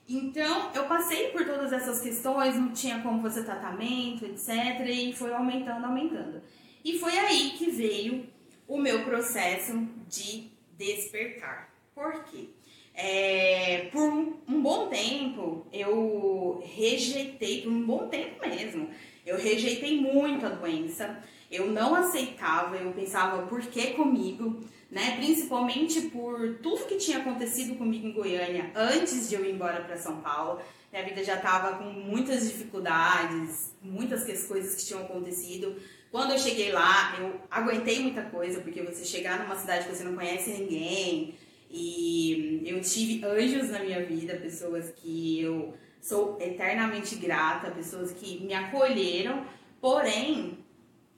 Então, 0.09 0.71
eu 0.75 0.87
passei 0.87 1.28
por 1.28 1.47
todas 1.47 1.73
essas 1.73 2.00
questões, 2.00 2.57
não 2.57 2.73
tinha 2.73 3.00
como 3.00 3.23
fazer 3.23 3.45
tratamento, 3.45 4.25
etc. 4.25 4.80
E 4.87 5.12
foi 5.12 5.33
aumentando, 5.33 5.85
aumentando. 5.85 6.42
E 6.85 6.99
foi 6.99 7.16
aí 7.16 7.50
que 7.57 7.71
veio 7.71 8.26
o 8.70 8.78
meu 8.78 9.04
processo 9.04 9.84
de 10.08 10.48
despertar. 10.78 11.74
Por 11.92 12.22
quê? 12.24 12.50
É, 12.94 13.88
por 13.90 14.02
um, 14.02 14.62
bom 14.62 14.88
tempo, 14.88 15.66
eu 15.72 16.62
rejeitei, 16.64 17.62
por 17.62 17.72
um 17.72 17.84
bom 17.84 18.08
tempo 18.08 18.48
mesmo, 18.48 18.88
Eu 19.26 19.36
rejeitei 19.36 20.00
muito 20.00 20.46
a 20.46 20.50
doença, 20.50 21.20
eu 21.50 21.66
não 21.66 21.94
aceitava, 21.94 22.76
eu 22.76 22.92
pensava, 22.92 23.46
por 23.46 23.60
que 23.60 23.88
comigo? 23.94 24.60
Né? 24.88 25.16
Principalmente 25.16 26.02
por 26.02 26.58
tudo 26.62 26.86
que 26.86 26.96
tinha 26.96 27.18
acontecido 27.18 27.76
comigo 27.76 28.06
em 28.06 28.12
Goiânia 28.12 28.70
antes 28.74 29.28
de 29.28 29.34
eu 29.34 29.44
ir 29.44 29.52
embora 29.52 29.82
para 29.82 29.96
São 29.96 30.20
Paulo. 30.20 30.60
Minha 30.92 31.04
vida 31.04 31.22
já 31.22 31.36
estava 31.36 31.76
com 31.78 31.84
muitas 31.84 32.48
dificuldades, 32.48 33.72
muitas 33.82 34.24
coisas 34.46 34.74
que 34.76 34.86
tinham 34.86 35.02
acontecido. 35.02 35.76
Quando 36.10 36.32
eu 36.32 36.38
cheguei 36.38 36.72
lá, 36.72 37.16
eu 37.20 37.40
aguentei 37.50 38.00
muita 38.00 38.22
coisa, 38.22 38.60
porque 38.60 38.82
você 38.82 39.04
chegar 39.04 39.38
numa 39.40 39.56
cidade 39.56 39.86
que 39.86 39.94
você 39.94 40.02
não 40.02 40.16
conhece 40.16 40.50
ninguém, 40.50 41.34
e 41.70 42.62
eu 42.66 42.80
tive 42.80 43.24
anjos 43.24 43.70
na 43.70 43.78
minha 43.78 44.04
vida, 44.04 44.34
pessoas 44.36 44.90
que 44.90 45.40
eu 45.40 45.72
sou 46.00 46.36
eternamente 46.40 47.14
grata, 47.14 47.70
pessoas 47.70 48.10
que 48.12 48.40
me 48.44 48.52
acolheram, 48.52 49.46
porém 49.80 50.58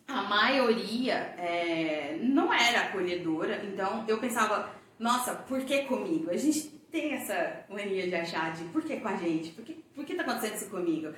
a 0.06 0.22
maioria 0.22 1.14
é, 1.38 2.18
não 2.20 2.52
era 2.52 2.82
acolhedora, 2.82 3.64
então 3.64 4.04
eu 4.06 4.18
pensava, 4.18 4.74
nossa, 4.98 5.34
por 5.34 5.64
que 5.64 5.84
comigo? 5.84 6.30
A 6.30 6.36
gente 6.36 6.68
tem 6.90 7.14
essa 7.14 7.64
mania 7.70 8.06
de 8.06 8.14
achar 8.14 8.52
de 8.52 8.64
por 8.64 8.82
que 8.82 8.96
com 8.96 9.08
a 9.08 9.16
gente? 9.16 9.50
Por 9.50 9.64
que, 9.64 9.72
por 9.94 10.04
que 10.04 10.14
tá 10.14 10.22
acontecendo 10.22 10.56
isso 10.56 10.68
comigo? 10.68 11.14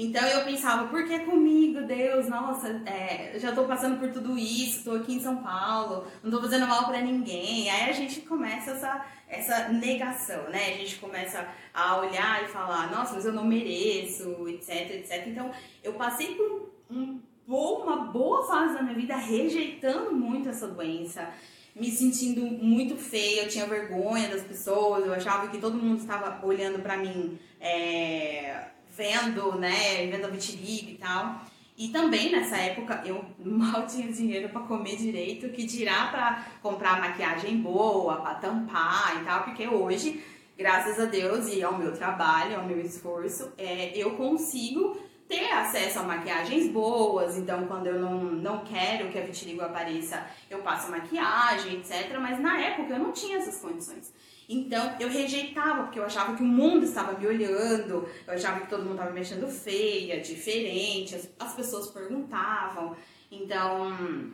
Então 0.00 0.24
eu 0.28 0.44
pensava, 0.44 0.86
por 0.86 1.04
que 1.08 1.18
comigo, 1.20 1.80
Deus? 1.82 2.28
Nossa, 2.28 2.68
é, 2.86 3.36
já 3.36 3.50
tô 3.50 3.64
passando 3.64 3.98
por 3.98 4.12
tudo 4.12 4.38
isso, 4.38 4.84
tô 4.84 4.92
aqui 4.92 5.14
em 5.14 5.20
São 5.20 5.38
Paulo, 5.38 6.06
não 6.22 6.30
tô 6.30 6.40
fazendo 6.40 6.68
mal 6.68 6.84
para 6.84 7.00
ninguém. 7.00 7.68
Aí 7.68 7.90
a 7.90 7.92
gente 7.92 8.20
começa 8.20 8.70
essa, 8.70 9.04
essa 9.28 9.68
negação, 9.70 10.48
né? 10.50 10.68
A 10.68 10.76
gente 10.76 11.00
começa 11.00 11.48
a 11.74 11.96
olhar 11.96 12.44
e 12.44 12.46
falar, 12.46 12.92
nossa, 12.92 13.14
mas 13.14 13.24
eu 13.24 13.32
não 13.32 13.44
mereço, 13.44 14.46
etc, 14.46 14.88
etc. 14.92 15.26
Então 15.26 15.50
eu 15.82 15.94
passei 15.94 16.36
por 16.36 16.70
um, 16.88 17.20
uma 17.48 17.96
boa 17.96 18.46
fase 18.46 18.74
da 18.74 18.82
minha 18.84 18.94
vida 18.94 19.16
rejeitando 19.16 20.12
muito 20.12 20.48
essa 20.48 20.68
doença 20.68 21.28
me 21.74 21.90
sentindo 21.92 22.40
muito 22.40 22.96
feia, 22.96 23.42
eu 23.42 23.48
tinha 23.48 23.64
vergonha 23.64 24.28
das 24.28 24.42
pessoas, 24.42 25.06
eu 25.06 25.14
achava 25.14 25.46
que 25.46 25.58
todo 25.58 25.76
mundo 25.76 26.00
estava 26.00 26.44
olhando 26.44 26.80
para 26.80 26.96
mim 26.96 27.38
é, 27.60 28.64
vendo, 28.98 29.54
né, 29.54 30.06
vendo 30.10 30.30
vitiligo 30.30 30.90
e 30.90 30.98
tal. 30.98 31.40
E 31.76 31.90
também 31.90 32.32
nessa 32.32 32.56
época 32.56 33.00
eu 33.06 33.24
mal 33.38 33.86
tinha 33.86 34.12
dinheiro 34.12 34.48
para 34.48 34.62
comer 34.62 34.96
direito, 34.96 35.48
que 35.50 35.64
dirá 35.64 36.08
para 36.08 36.44
comprar 36.60 37.00
maquiagem 37.00 37.58
boa, 37.58 38.16
para 38.16 38.34
tampar 38.34 39.22
e 39.22 39.24
tal, 39.24 39.44
porque 39.44 39.68
hoje, 39.68 40.20
graças 40.58 40.98
a 40.98 41.04
Deus 41.04 41.46
e 41.46 41.62
ao 41.62 41.78
meu 41.78 41.92
trabalho, 41.92 42.56
ao 42.56 42.66
meu 42.66 42.80
esforço, 42.80 43.52
é, 43.56 43.96
eu 43.96 44.16
consigo 44.16 44.98
ter 45.28 45.52
acesso 45.52 46.00
a 46.00 46.02
maquiagens 46.02 46.72
boas, 46.72 47.36
então 47.36 47.66
quando 47.66 47.86
eu 47.86 48.00
não, 48.00 48.24
não 48.24 48.64
quero 48.64 49.10
que 49.10 49.18
a 49.18 49.22
vitiligo 49.22 49.60
apareça, 49.60 50.26
eu 50.50 50.60
passo 50.60 50.90
maquiagem, 50.90 51.74
etc. 51.74 52.18
Mas 52.18 52.40
na 52.40 52.58
época 52.58 52.94
eu 52.94 52.98
não 52.98 53.12
tinha 53.12 53.36
essas 53.36 53.60
condições. 53.60 54.12
Então 54.48 54.96
eu 54.98 55.08
rejeitava, 55.08 55.84
porque 55.84 55.98
eu 55.98 56.04
achava 56.04 56.34
que 56.34 56.42
o 56.42 56.46
mundo 56.46 56.84
estava 56.84 57.18
me 57.18 57.26
olhando, 57.26 58.08
eu 58.26 58.34
achava 58.34 58.60
que 58.60 58.70
todo 58.70 58.82
mundo 58.82 58.94
estava 58.94 59.10
me 59.10 59.20
achando 59.20 59.46
feia, 59.48 60.20
diferente, 60.20 61.14
as, 61.14 61.28
as 61.38 61.54
pessoas 61.54 61.90
perguntavam. 61.90 62.96
Então, 63.30 64.32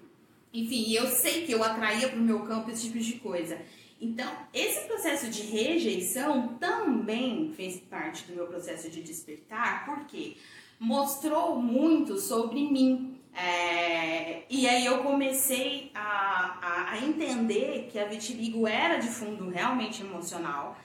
enfim, 0.53 0.93
eu 0.93 1.07
sei 1.09 1.45
que 1.45 1.53
eu 1.53 1.65
atraía 1.65 2.09
para 2.09 2.19
o 2.19 2.23
meu 2.23 2.41
campo 2.45 2.71
esse 2.71 2.87
tipo 2.87 2.99
de 3.01 3.15
coisa. 3.15 3.61
Então, 4.01 4.31
esse 4.53 4.87
processo 4.87 5.29
de 5.31 5.43
rejeição 5.43 6.57
também 6.59 7.53
fez 7.57 7.81
parte 7.81 8.25
do 8.25 8.37
meu 8.37 8.47
processo 8.47 8.91
de 8.91 9.03
despertar, 9.03 9.87
porque 9.87 10.37
mostrou 10.79 11.61
muito 11.61 12.19
sobre 12.19 12.71
mim. 12.71 13.14
É, 13.35 14.43
e 14.49 14.69
aí 14.69 14.87
eu 14.87 14.99
comecei 14.99 15.91
a, 15.93 16.59
a, 16.63 16.93
a, 16.93 16.99
entender 16.99 17.89
que 17.91 17.99
a 17.99 18.05
vitiligo 18.05 18.67
era 18.67 18.99
de 18.99 19.09
fundo 19.09 19.49
realmente 19.49 20.03
emocional, 20.03 20.79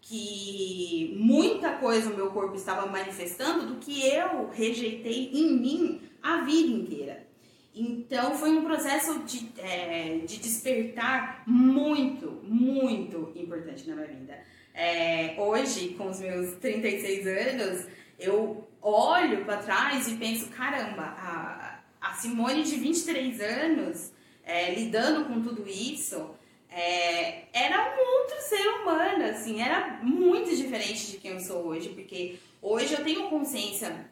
que 0.00 1.16
muita 1.16 1.72
coisa 1.76 2.10
o 2.10 2.16
meu 2.16 2.30
corpo 2.32 2.56
estava 2.56 2.86
manifestando 2.86 3.66
do 3.66 3.76
que 3.76 4.04
eu 4.04 4.50
rejeitei 4.50 5.30
em 5.32 5.52
mim 5.52 6.00
a 6.20 6.38
vida 6.38 6.68
inteira. 6.68 7.26
Então 7.74 8.36
foi 8.36 8.50
um 8.50 8.64
processo 8.64 9.20
de, 9.20 9.48
é, 9.58 10.18
de 10.26 10.38
despertar 10.38 11.44
muito, 11.46 12.40
muito 12.42 13.32
importante 13.36 13.88
na 13.88 13.94
minha 13.94 14.08
vida. 14.08 14.40
É, 14.74 15.36
hoje, 15.38 15.90
com 15.90 16.08
os 16.08 16.18
meus 16.18 16.56
36 16.56 17.26
anos, 17.26 17.86
eu 18.18 18.68
olho 18.80 19.44
para 19.44 19.58
trás 19.58 20.08
e 20.08 20.16
penso, 20.16 20.48
caramba, 20.50 21.02
a, 21.02 21.71
a 22.02 22.14
Simone 22.14 22.64
de 22.64 22.76
23 22.76 23.40
anos, 23.40 24.12
é, 24.44 24.74
lidando 24.74 25.26
com 25.26 25.40
tudo 25.40 25.66
isso, 25.68 26.30
é, 26.68 27.44
era 27.52 27.94
um 27.94 28.20
outro 28.20 28.40
ser 28.40 28.66
humano, 28.66 29.24
assim, 29.24 29.60
era 29.60 30.00
muito 30.02 30.54
diferente 30.54 31.12
de 31.12 31.18
quem 31.18 31.32
eu 31.32 31.40
sou 31.40 31.66
hoje, 31.66 31.90
porque 31.90 32.38
hoje 32.60 32.94
eu 32.94 33.04
tenho 33.04 33.28
consciência 33.28 34.10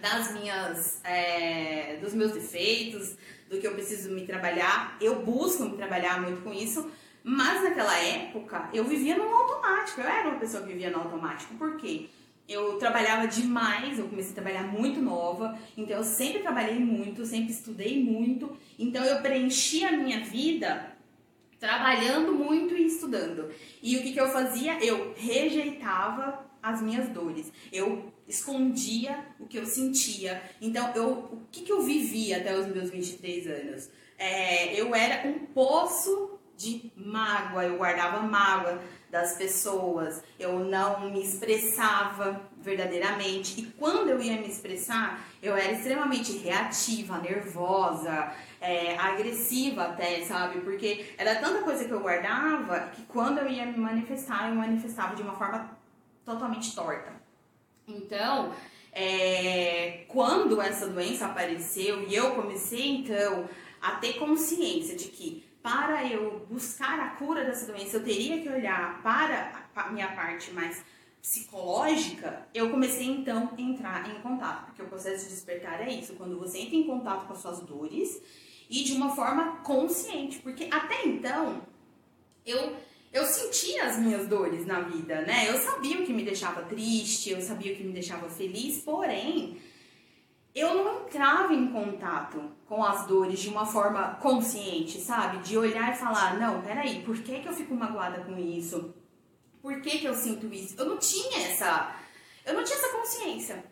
das 0.00 0.32
minhas, 0.32 1.00
é, 1.02 1.98
dos 2.00 2.14
meus 2.14 2.32
defeitos, 2.32 3.16
do 3.48 3.58
que 3.58 3.66
eu 3.66 3.72
preciso 3.72 4.10
me 4.12 4.26
trabalhar, 4.26 4.96
eu 5.00 5.24
busco 5.24 5.64
me 5.64 5.76
trabalhar 5.76 6.20
muito 6.20 6.42
com 6.42 6.52
isso, 6.52 6.90
mas 7.24 7.62
naquela 7.62 7.96
época 7.98 8.68
eu 8.72 8.84
vivia 8.84 9.16
no 9.16 9.24
automático, 9.24 10.00
eu 10.00 10.06
era 10.06 10.28
uma 10.28 10.38
pessoa 10.38 10.62
que 10.62 10.68
vivia 10.68 10.90
no 10.90 10.98
automático, 10.98 11.54
por 11.54 11.76
quê? 11.78 12.08
Eu 12.48 12.78
trabalhava 12.78 13.28
demais, 13.28 13.98
eu 13.98 14.08
comecei 14.08 14.32
a 14.32 14.34
trabalhar 14.34 14.62
muito 14.62 15.00
nova, 15.00 15.58
então 15.76 15.98
eu 15.98 16.04
sempre 16.04 16.40
trabalhei 16.40 16.78
muito, 16.78 17.26
sempre 17.26 17.52
estudei 17.52 18.02
muito, 18.02 18.56
então 18.78 19.04
eu 19.04 19.20
preenchi 19.20 19.84
a 19.84 19.92
minha 19.92 20.24
vida 20.24 20.96
trabalhando 21.60 22.32
muito 22.34 22.74
e 22.74 22.86
estudando. 22.86 23.50
E 23.82 23.96
o 23.98 24.02
que, 24.02 24.12
que 24.12 24.20
eu 24.20 24.28
fazia? 24.28 24.82
Eu 24.82 25.12
rejeitava 25.16 26.46
as 26.62 26.80
minhas 26.80 27.08
dores, 27.10 27.52
eu 27.70 28.12
escondia 28.26 29.26
o 29.38 29.46
que 29.46 29.58
eu 29.58 29.66
sentia. 29.66 30.42
Então, 30.60 30.92
eu, 30.94 31.10
o 31.10 31.42
que, 31.50 31.62
que 31.62 31.72
eu 31.72 31.82
vivia 31.82 32.38
até 32.38 32.56
os 32.56 32.66
meus 32.66 32.90
23 32.90 33.46
anos? 33.46 33.90
É, 34.18 34.78
eu 34.78 34.94
era 34.94 35.28
um 35.28 35.46
poço 35.46 36.38
de 36.56 36.90
mágoa, 36.96 37.64
eu 37.64 37.76
guardava 37.76 38.20
mágoa 38.22 38.82
das 39.10 39.36
pessoas, 39.36 40.22
eu 40.38 40.58
não 40.58 41.10
me 41.10 41.22
expressava 41.22 42.40
verdadeiramente. 42.58 43.60
E 43.60 43.66
quando 43.78 44.10
eu 44.10 44.20
ia 44.20 44.38
me 44.40 44.48
expressar, 44.48 45.24
eu 45.42 45.56
era 45.56 45.72
extremamente 45.72 46.36
reativa, 46.38 47.18
nervosa, 47.18 48.32
é, 48.60 48.96
agressiva 48.98 49.84
até, 49.84 50.24
sabe? 50.24 50.60
Porque 50.60 51.06
era 51.16 51.36
tanta 51.36 51.62
coisa 51.62 51.84
que 51.84 51.90
eu 51.90 52.00
guardava 52.00 52.90
que 52.94 53.02
quando 53.06 53.38
eu 53.38 53.48
ia 53.48 53.64
me 53.64 53.78
manifestar, 53.78 54.48
eu 54.48 54.54
manifestava 54.54 55.16
de 55.16 55.22
uma 55.22 55.34
forma 55.34 55.70
totalmente 56.24 56.74
torta. 56.74 57.12
Então, 57.86 58.52
é, 58.92 60.04
quando 60.08 60.60
essa 60.60 60.86
doença 60.88 61.26
apareceu 61.26 62.06
e 62.06 62.14
eu 62.14 62.34
comecei 62.34 62.96
então 62.96 63.48
a 63.80 63.92
ter 63.92 64.14
consciência 64.14 64.96
de 64.96 65.04
que 65.04 65.47
para 65.68 66.10
eu 66.10 66.46
buscar 66.48 66.98
a 66.98 67.10
cura 67.10 67.44
dessa 67.44 67.66
doença, 67.66 67.98
eu 67.98 68.02
teria 68.02 68.40
que 68.40 68.48
olhar 68.48 69.02
para 69.02 69.66
a 69.76 69.90
minha 69.90 70.08
parte 70.08 70.50
mais 70.52 70.82
psicológica, 71.20 72.48
eu 72.54 72.70
comecei 72.70 73.06
então 73.06 73.50
a 73.54 73.60
entrar 73.60 74.08
em 74.08 74.18
contato, 74.20 74.66
porque 74.66 74.80
o 74.80 74.86
processo 74.86 75.24
de 75.24 75.30
despertar 75.30 75.86
é 75.86 75.92
isso, 75.92 76.14
quando 76.14 76.38
você 76.38 76.58
entra 76.60 76.76
em 76.76 76.84
contato 76.84 77.26
com 77.26 77.34
as 77.34 77.40
suas 77.40 77.60
dores 77.60 78.18
e 78.70 78.82
de 78.82 78.94
uma 78.94 79.14
forma 79.14 79.56
consciente, 79.58 80.38
porque 80.38 80.68
até 80.70 81.06
então 81.06 81.60
eu 82.46 82.88
eu 83.10 83.24
sentia 83.24 83.84
as 83.84 83.98
minhas 83.98 84.28
dores 84.28 84.66
na 84.66 84.80
vida, 84.80 85.22
né? 85.22 85.48
Eu 85.48 85.58
sabia 85.58 85.98
o 85.98 86.04
que 86.04 86.12
me 86.12 86.22
deixava 86.22 86.62
triste, 86.62 87.30
eu 87.30 87.40
sabia 87.40 87.72
o 87.72 87.76
que 87.76 87.82
me 87.82 87.92
deixava 87.92 88.28
feliz, 88.28 88.82
porém 88.82 89.58
eu 90.58 90.74
não 90.74 91.02
entrava 91.02 91.54
em 91.54 91.68
contato 91.68 92.42
com 92.66 92.84
as 92.84 93.06
dores 93.06 93.40
de 93.40 93.48
uma 93.48 93.64
forma 93.64 94.16
consciente, 94.16 95.00
sabe? 95.00 95.38
De 95.38 95.56
olhar 95.56 95.92
e 95.92 95.96
falar, 95.96 96.38
não, 96.38 96.60
peraí, 96.62 97.02
por 97.02 97.16
que, 97.18 97.40
que 97.40 97.48
eu 97.48 97.52
fico 97.52 97.74
magoada 97.74 98.22
com 98.24 98.36
isso? 98.38 98.94
Por 99.62 99.80
que, 99.80 99.98
que 99.98 100.06
eu 100.06 100.14
sinto 100.14 100.52
isso? 100.52 100.74
Eu 100.78 100.86
não 100.86 100.98
tinha 100.98 101.38
essa. 101.38 101.94
Eu 102.44 102.54
não 102.54 102.64
tinha 102.64 102.76
essa 102.76 102.96
consciência. 102.96 103.64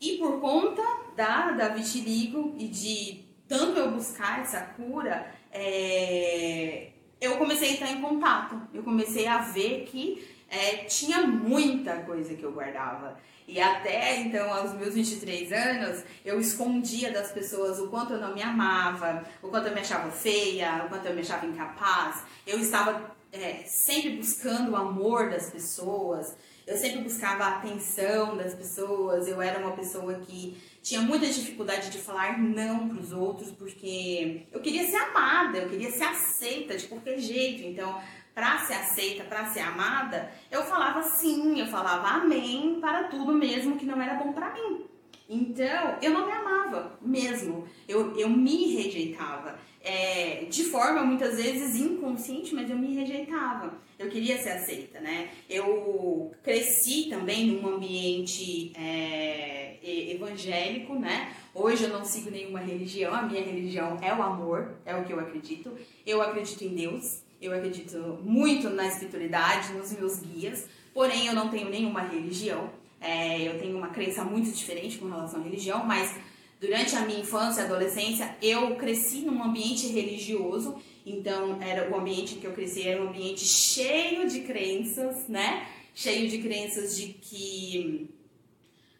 E 0.00 0.18
por 0.18 0.40
conta 0.40 0.82
da, 1.16 1.52
da 1.52 1.68
vitiligo 1.68 2.54
e 2.58 2.68
de 2.68 3.24
tanto 3.48 3.78
eu 3.78 3.90
buscar 3.90 4.40
essa 4.40 4.60
cura, 4.60 5.34
é, 5.50 6.92
eu 7.20 7.36
comecei 7.36 7.70
a 7.70 7.72
entrar 7.72 7.90
em 7.90 8.00
contato. 8.00 8.60
Eu 8.72 8.82
comecei 8.82 9.26
a 9.26 9.38
ver 9.38 9.84
que 9.86 10.37
é, 10.50 10.76
tinha 10.84 11.26
muita 11.26 11.98
coisa 12.02 12.34
que 12.34 12.42
eu 12.42 12.52
guardava. 12.52 13.18
E 13.46 13.58
até 13.60 14.18
então, 14.20 14.52
aos 14.52 14.74
meus 14.74 14.94
23 14.94 15.52
anos, 15.52 16.04
eu 16.24 16.38
escondia 16.38 17.10
das 17.10 17.32
pessoas 17.32 17.78
o 17.78 17.88
quanto 17.88 18.12
eu 18.12 18.20
não 18.20 18.34
me 18.34 18.42
amava, 18.42 19.24
o 19.42 19.48
quanto 19.48 19.68
eu 19.68 19.74
me 19.74 19.80
achava 19.80 20.10
feia, 20.10 20.84
o 20.84 20.88
quanto 20.88 21.06
eu 21.06 21.14
me 21.14 21.22
achava 21.22 21.46
incapaz. 21.46 22.24
Eu 22.46 22.58
estava 22.58 23.16
é, 23.32 23.62
sempre 23.66 24.16
buscando 24.16 24.72
o 24.72 24.76
amor 24.76 25.30
das 25.30 25.50
pessoas. 25.50 26.36
Eu 26.66 26.76
sempre 26.76 27.00
buscava 27.00 27.44
a 27.44 27.56
atenção 27.56 28.36
das 28.36 28.54
pessoas, 28.54 29.26
eu 29.26 29.40
era 29.40 29.58
uma 29.58 29.74
pessoa 29.74 30.14
que 30.16 30.60
tinha 30.82 31.00
muita 31.00 31.26
dificuldade 31.26 31.88
de 31.88 31.96
falar 31.96 32.38
não 32.38 32.90
para 32.90 33.00
os 33.00 33.10
outros, 33.10 33.50
porque 33.50 34.46
eu 34.52 34.60
queria 34.60 34.86
ser 34.86 34.96
amada, 34.96 35.58
eu 35.58 35.70
queria 35.70 35.90
ser 35.90 36.04
aceita 36.04 36.76
de 36.76 36.86
qualquer 36.86 37.18
jeito. 37.18 37.62
Então, 37.62 37.98
para 38.38 38.58
ser 38.58 38.74
aceita, 38.74 39.24
para 39.24 39.46
ser 39.46 39.58
amada, 39.58 40.30
eu 40.48 40.62
falava 40.62 41.02
sim, 41.02 41.58
eu 41.58 41.66
falava 41.66 42.22
amém 42.22 42.78
para 42.80 43.08
tudo 43.08 43.32
mesmo 43.32 43.76
que 43.76 43.84
não 43.84 44.00
era 44.00 44.14
bom 44.14 44.32
para 44.32 44.54
mim. 44.54 44.84
Então, 45.28 45.98
eu 46.00 46.12
não 46.12 46.24
me 46.24 46.30
amava 46.30 46.96
mesmo. 47.02 47.66
Eu, 47.88 48.16
eu 48.16 48.30
me 48.30 48.76
rejeitava. 48.76 49.58
É, 49.82 50.44
de 50.48 50.62
forma 50.64 51.02
muitas 51.02 51.36
vezes 51.36 51.74
inconsciente, 51.80 52.54
mas 52.54 52.70
eu 52.70 52.78
me 52.78 52.94
rejeitava. 52.94 53.76
Eu 53.98 54.08
queria 54.08 54.38
ser 54.38 54.50
aceita, 54.50 55.00
né? 55.00 55.30
Eu 55.50 56.30
cresci 56.40 57.08
também 57.10 57.46
num 57.46 57.74
ambiente 57.74 58.72
é, 58.76 59.78
evangélico, 59.82 60.94
né? 60.94 61.34
Hoje 61.52 61.84
eu 61.84 61.90
não 61.90 62.04
sigo 62.04 62.30
nenhuma 62.30 62.60
religião, 62.60 63.12
a 63.12 63.22
minha 63.22 63.42
religião 63.42 63.98
é 64.00 64.14
o 64.14 64.22
amor, 64.22 64.76
é 64.86 64.94
o 64.94 65.04
que 65.04 65.12
eu 65.12 65.18
acredito. 65.18 65.76
Eu 66.06 66.22
acredito 66.22 66.62
em 66.62 66.74
Deus, 66.74 67.26
eu 67.40 67.52
acredito 67.52 68.18
muito 68.22 68.68
na 68.70 68.86
espiritualidade, 68.86 69.72
nos 69.72 69.92
meus 69.92 70.20
guias, 70.20 70.66
porém 70.92 71.26
eu 71.26 71.34
não 71.34 71.48
tenho 71.48 71.70
nenhuma 71.70 72.00
religião. 72.00 72.70
É, 73.00 73.42
eu 73.42 73.58
tenho 73.60 73.76
uma 73.76 73.88
crença 73.88 74.24
muito 74.24 74.50
diferente 74.50 74.98
com 74.98 75.08
relação 75.08 75.40
à 75.40 75.44
religião, 75.44 75.84
mas 75.84 76.16
durante 76.60 76.96
a 76.96 77.02
minha 77.02 77.20
infância 77.20 77.60
e 77.60 77.64
adolescência 77.64 78.36
eu 78.42 78.74
cresci 78.74 79.20
num 79.20 79.42
ambiente 79.42 79.86
religioso, 79.86 80.76
então 81.06 81.62
era 81.62 81.90
o 81.90 81.96
ambiente 81.96 82.34
que 82.34 82.46
eu 82.46 82.52
cresci 82.52 82.88
era 82.88 83.02
um 83.02 83.08
ambiente 83.08 83.44
cheio 83.44 84.28
de 84.28 84.40
crenças, 84.40 85.28
né? 85.28 85.68
Cheio 85.94 86.28
de 86.28 86.38
crenças 86.38 86.96
de 86.96 87.12
que 87.14 88.10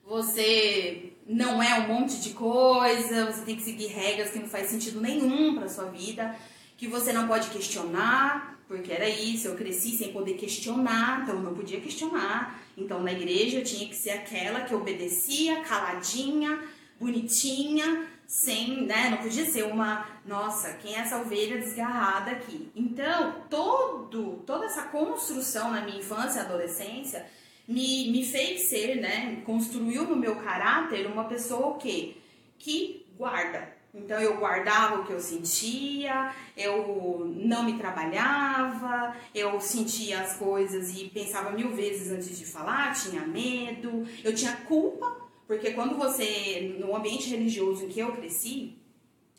você 0.07 1.13
não 1.27 1.63
é 1.63 1.81
um 1.81 1.89
monte 1.89 2.19
de 2.21 2.31
coisa, 2.31 3.27
você 3.27 3.45
tem 3.45 3.57
que 3.57 3.63
seguir 3.63 3.89
regras 3.89 4.31
que 4.31 4.39
não 4.39 4.49
faz 4.49 4.69
sentido 4.69 5.01
nenhum 5.01 5.55
para 5.55 5.69
sua 5.69 5.85
vida, 5.87 6.35
que 6.79 6.87
você 6.87 7.13
não 7.13 7.27
pode 7.27 7.51
questionar, 7.51 8.57
porque 8.69 8.93
era 8.93 9.09
isso, 9.09 9.49
eu 9.49 9.57
cresci 9.57 9.99
sem 9.99 10.13
poder 10.13 10.35
questionar, 10.35 11.23
então 11.23 11.35
eu 11.35 11.43
não 11.43 11.55
podia 11.55 11.81
questionar. 11.81 12.63
Então 12.77 13.03
na 13.03 13.13
igreja 13.13 13.59
eu 13.59 13.65
tinha 13.65 13.87
que 13.89 13.97
ser 13.97 14.11
aquela 14.11 14.61
que 14.61 14.75
obedecia, 14.75 15.61
caladinha, 15.63 16.63
bonitinha, 17.01 18.07
sem, 18.29 18.87
né, 18.87 19.09
não 19.11 19.19
podia 19.19 19.47
ser 19.51 19.65
uma, 19.65 20.07
nossa, 20.27 20.75
quem 20.75 20.95
é 20.95 20.99
essa 20.99 21.19
ovelha 21.19 21.59
desgarrada 21.59 22.31
aqui? 22.31 22.71
Então, 22.77 23.43
todo, 23.49 24.43
toda 24.47 24.67
essa 24.67 24.83
construção 24.83 25.73
na 25.73 25.81
minha 25.81 25.99
infância 25.99 26.41
e 26.41 26.43
adolescência 26.43 27.27
me, 27.67 28.11
me 28.11 28.25
fez 28.25 28.69
ser, 28.69 29.01
né, 29.01 29.43
construiu 29.47 30.05
no 30.05 30.15
meu 30.15 30.37
caráter 30.37 31.07
uma 31.07 31.25
pessoa 31.25 31.69
o 31.69 31.79
quê? 31.79 32.17
Que 32.59 33.07
guarda, 33.17 33.78
então 33.95 34.21
eu 34.21 34.37
guardava 34.37 35.01
o 35.01 35.05
que 35.05 35.13
eu 35.13 35.21
sentia, 35.21 36.35
eu 36.57 37.25
não 37.37 37.65
me 37.65 37.79
trabalhava, 37.79 39.17
eu 39.35 39.59
sentia 39.61 40.21
as 40.21 40.37
coisas 40.37 40.97
e 40.97 41.09
pensava 41.09 41.51
mil 41.51 41.71
vezes 41.75 42.13
antes 42.13 42.39
de 42.39 42.45
falar, 42.45 42.95
tinha 42.95 43.23
medo, 43.27 44.07
eu 44.23 44.35
tinha 44.35 44.57
culpa, 44.69 45.17
porque 45.47 45.71
quando 45.71 45.97
você, 45.97 46.77
no 46.79 46.95
ambiente 46.95 47.31
religioso 47.31 47.87
em 47.87 47.89
que 47.89 48.01
eu 48.01 48.13
cresci, 48.13 48.77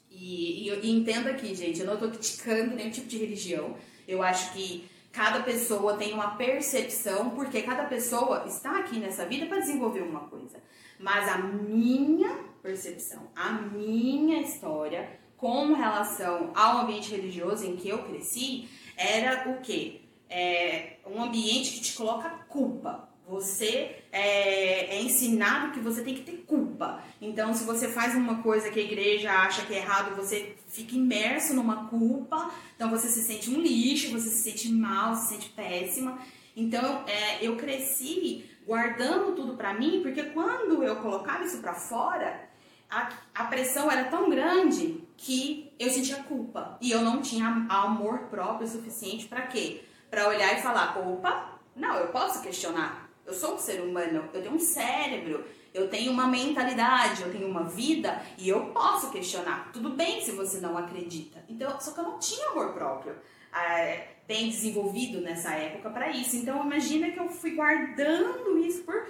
e, 0.09 0.67
e, 0.67 0.79
e 0.81 0.91
entenda 0.91 1.29
aqui, 1.29 1.53
gente, 1.53 1.79
eu 1.79 1.85
não 1.85 1.93
estou 1.93 2.09
criticando 2.09 2.75
nenhum 2.75 2.89
tipo 2.89 3.07
de 3.07 3.17
religião, 3.19 3.75
eu 4.07 4.23
acho 4.23 4.51
que 4.53 4.89
cada 5.11 5.41
pessoa 5.41 5.95
tem 5.95 6.13
uma 6.13 6.35
percepção, 6.35 7.29
porque 7.31 7.61
cada 7.61 7.85
pessoa 7.85 8.45
está 8.47 8.79
aqui 8.79 8.99
nessa 8.99 9.25
vida 9.25 9.45
para 9.45 9.59
desenvolver 9.59 10.01
uma 10.01 10.21
coisa. 10.21 10.57
Mas 10.99 11.27
a 11.29 11.37
minha 11.37 12.49
percepção. 12.61 13.31
A 13.35 13.53
minha 13.53 14.41
história 14.41 15.19
com 15.37 15.73
relação 15.73 16.51
ao 16.53 16.79
ambiente 16.79 17.11
religioso 17.11 17.65
em 17.65 17.77
que 17.77 17.87
eu 17.87 17.99
cresci 17.99 18.67
era 18.97 19.49
o 19.49 19.61
quê? 19.61 20.01
É 20.29 20.97
um 21.07 21.23
ambiente 21.23 21.71
que 21.71 21.81
te 21.81 21.93
coloca 21.93 22.29
culpa. 22.49 23.07
Você 23.27 24.03
é, 24.11 24.95
é, 24.95 25.01
ensinado 25.01 25.71
que 25.71 25.79
você 25.79 26.01
tem 26.01 26.15
que 26.15 26.23
ter 26.23 26.43
culpa. 26.47 27.03
Então, 27.21 27.53
se 27.53 27.63
você 27.63 27.87
faz 27.87 28.15
uma 28.15 28.41
coisa 28.41 28.71
que 28.71 28.79
a 28.79 28.83
igreja 28.83 29.31
acha 29.31 29.65
que 29.65 29.73
é 29.73 29.77
errado, 29.77 30.15
você 30.15 30.55
fica 30.67 30.95
imerso 30.95 31.53
numa 31.53 31.87
culpa. 31.87 32.51
Então, 32.75 32.89
você 32.89 33.07
se 33.07 33.21
sente 33.21 33.51
um 33.51 33.61
lixo, 33.61 34.11
você 34.11 34.29
se 34.29 34.43
sente 34.49 34.69
mal, 34.69 35.15
se 35.15 35.29
sente 35.29 35.49
péssima. 35.49 36.19
Então, 36.55 37.05
é, 37.07 37.45
eu 37.45 37.55
cresci 37.55 38.48
guardando 38.69 39.35
tudo 39.35 39.55
para 39.57 39.73
mim, 39.73 40.01
porque 40.03 40.21
quando 40.25 40.83
eu 40.83 40.97
colocava 40.97 41.43
isso 41.43 41.57
para 41.57 41.73
fora, 41.73 42.47
a, 42.87 43.09
a 43.33 43.45
pressão 43.45 43.91
era 43.91 44.03
tão 44.03 44.29
grande 44.29 45.03
que 45.17 45.73
eu 45.79 45.89
sentia 45.89 46.17
culpa 46.17 46.77
e 46.79 46.91
eu 46.91 47.01
não 47.01 47.19
tinha 47.19 47.65
amor 47.67 48.27
próprio 48.29 48.67
suficiente 48.67 49.27
para 49.27 49.47
quê? 49.47 49.83
Para 50.11 50.27
olhar 50.27 50.55
e 50.55 50.61
falar, 50.61 50.99
opa, 50.99 51.59
não, 51.75 51.95
eu 51.95 52.09
posso 52.09 52.43
questionar. 52.43 53.09
Eu 53.25 53.33
sou 53.33 53.55
um 53.55 53.57
ser 53.57 53.81
humano, 53.81 54.29
eu 54.31 54.41
tenho 54.43 54.53
um 54.53 54.59
cérebro, 54.59 55.43
eu 55.73 55.89
tenho 55.89 56.11
uma 56.11 56.27
mentalidade, 56.27 57.23
eu 57.23 57.31
tenho 57.31 57.47
uma 57.47 57.63
vida 57.63 58.21
e 58.37 58.47
eu 58.47 58.67
posso 58.67 59.09
questionar. 59.09 59.71
Tudo 59.73 59.89
bem 59.89 60.21
se 60.21 60.31
você 60.33 60.59
não 60.59 60.77
acredita. 60.77 61.43
Então, 61.49 61.79
só 61.79 61.91
que 61.91 61.99
eu 61.99 62.03
não 62.03 62.19
tinha 62.19 62.49
amor 62.49 62.73
próprio 62.73 63.15
é, 63.51 64.09
bem 64.29 64.47
desenvolvido 64.47 65.19
nessa 65.21 65.55
época 65.55 65.89
para 65.89 66.11
isso. 66.11 66.35
Então, 66.35 66.63
imagina 66.63 67.09
que 67.09 67.19
eu 67.19 67.27
fui 67.27 67.55
guardando 67.55 68.59
isso 68.59 68.83
por 68.83 69.07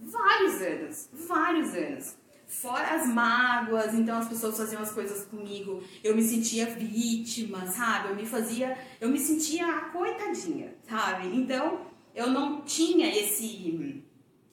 vários 0.00 0.62
anos, 0.62 1.08
vários 1.12 1.74
anos. 1.74 2.16
Fora 2.48 2.94
as 2.94 3.06
mágoas, 3.06 3.92
então 3.92 4.16
as 4.16 4.28
pessoas 4.28 4.56
faziam 4.56 4.80
as 4.80 4.92
coisas 4.92 5.26
comigo, 5.26 5.82
eu 6.02 6.16
me 6.16 6.22
sentia 6.22 6.64
vítima, 6.66 7.66
sabe? 7.66 8.08
Eu 8.08 8.16
me 8.16 8.24
fazia, 8.24 8.78
eu 8.98 9.10
me 9.10 9.18
sentia 9.18 9.66
a 9.66 9.80
coitadinha, 9.90 10.72
sabe? 10.88 11.36
Então 11.36 11.80
eu 12.14 12.30
não 12.30 12.62
tinha 12.62 13.08
esse 13.08 14.02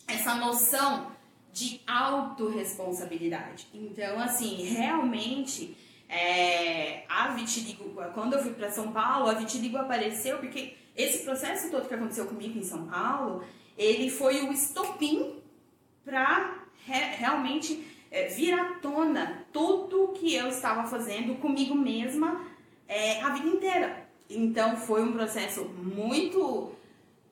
essa 0.06 0.36
noção 0.36 1.14
de 1.54 1.80
autorresponsabilidade. 1.88 3.68
Então, 3.74 4.20
assim, 4.20 4.64
realmente 4.64 5.78
é, 6.14 7.06
a 7.10 7.30
vitiligo, 7.30 7.92
quando 8.14 8.34
eu 8.34 8.44
fui 8.44 8.54
para 8.54 8.70
São 8.70 8.92
Paulo, 8.92 9.30
a 9.30 9.34
vitiligo 9.34 9.78
apareceu 9.78 10.38
porque 10.38 10.76
esse 10.96 11.24
processo 11.24 11.72
todo 11.72 11.88
que 11.88 11.94
aconteceu 11.94 12.28
comigo 12.28 12.60
em 12.60 12.64
São 12.64 12.86
Paulo, 12.86 13.44
ele 13.76 14.12
foi 14.12 14.44
o 14.44 14.54
estopim 14.54 15.42
para 16.06 16.66
re, 16.86 17.00
realmente 17.18 17.84
é, 18.12 18.28
vir 18.28 18.54
à 18.54 18.76
tona 18.76 19.44
tudo 19.52 20.10
que 20.10 20.36
eu 20.36 20.50
estava 20.50 20.88
fazendo 20.88 21.34
comigo 21.42 21.74
mesma 21.74 22.46
é, 22.88 23.20
a 23.22 23.30
vida 23.30 23.48
inteira. 23.48 24.08
Então 24.30 24.78
foi 24.78 25.02
um 25.02 25.14
processo 25.14 25.66
muito 25.66 26.74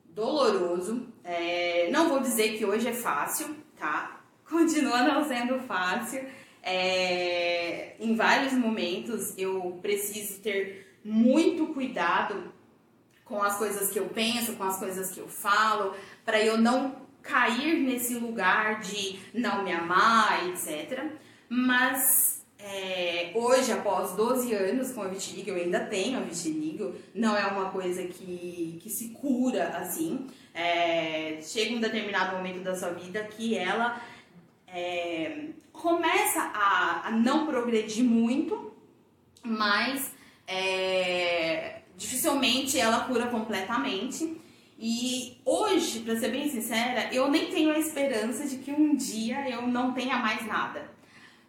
doloroso. 0.06 1.08
É, 1.24 1.88
não 1.92 2.10
vou 2.10 2.20
dizer 2.20 2.58
que 2.58 2.66
hoje 2.66 2.88
é 2.88 2.94
fácil, 2.94 3.56
tá? 3.78 4.22
Continua 4.50 5.04
não 5.04 5.24
sendo 5.24 5.60
fácil. 5.60 6.26
É, 6.64 7.96
em 8.00 8.16
vários 8.16 8.54
momentos 8.54 9.34
eu 9.38 9.80
preciso 9.82 10.40
ter 10.42 10.96
muito 11.04 11.68
cuidado 11.68 12.54
com 13.26 13.42
as 13.42 13.58
coisas 13.58 13.90
que 13.90 13.98
eu 13.98 14.10
penso, 14.10 14.54
com 14.54 14.64
as 14.64 14.78
coisas 14.78 15.10
que 15.12 15.20
eu 15.20 15.28
falo, 15.28 15.96
para 16.26 16.44
eu 16.44 16.58
não 16.58 16.96
cair 17.22 17.80
nesse 17.80 18.16
lugar 18.16 18.82
de 18.82 19.20
não 19.34 19.64
me 19.64 19.72
amar, 19.72 20.50
etc. 20.50 21.06
Mas 21.48 22.42
é, 22.64 23.32
hoje, 23.34 23.72
após 23.72 24.12
12 24.16 24.54
anos 24.54 24.92
com 24.92 25.02
a 25.02 25.08
vitiligo, 25.08 25.50
eu 25.50 25.56
ainda 25.56 25.80
tenho 25.80 26.18
a 26.18 26.22
vitiligo, 26.22 26.94
não 27.14 27.36
é 27.36 27.46
uma 27.48 27.72
coisa 27.72 28.04
que, 28.04 28.80
que 28.82 28.90
se 28.90 29.10
cura 29.10 29.70
assim. 29.70 30.28
É, 30.54 31.40
chega 31.42 31.76
um 31.76 31.80
determinado 31.80 32.36
momento 32.36 32.62
da 32.62 32.76
sua 32.76 32.90
vida 32.90 33.24
que 33.24 33.58
ela 33.58 34.00
é, 34.74 35.50
começa 35.72 36.42
a, 36.54 37.08
a, 37.08 37.12
não 37.12 37.46
progredir 37.46 38.04
muito, 38.04 38.74
mas 39.44 40.12
é, 40.48 41.82
dificilmente 41.98 42.80
ela 42.80 43.02
cura 43.02 43.28
completamente. 43.28 44.40
E 44.80 45.38
hoje, 45.46 46.00
para 46.00 46.18
ser 46.18 46.32
bem 46.32 46.50
sincera, 46.50 47.14
eu 47.14 47.30
nem 47.30 47.52
tenho 47.52 47.72
a 47.72 47.78
esperança 47.78 48.48
de 48.48 48.58
que 48.58 48.72
um 48.72 48.96
dia 48.96 49.48
eu 49.50 49.68
não 49.68 49.94
tenha 49.94 50.18
mais 50.18 50.46
nada. 50.48 50.90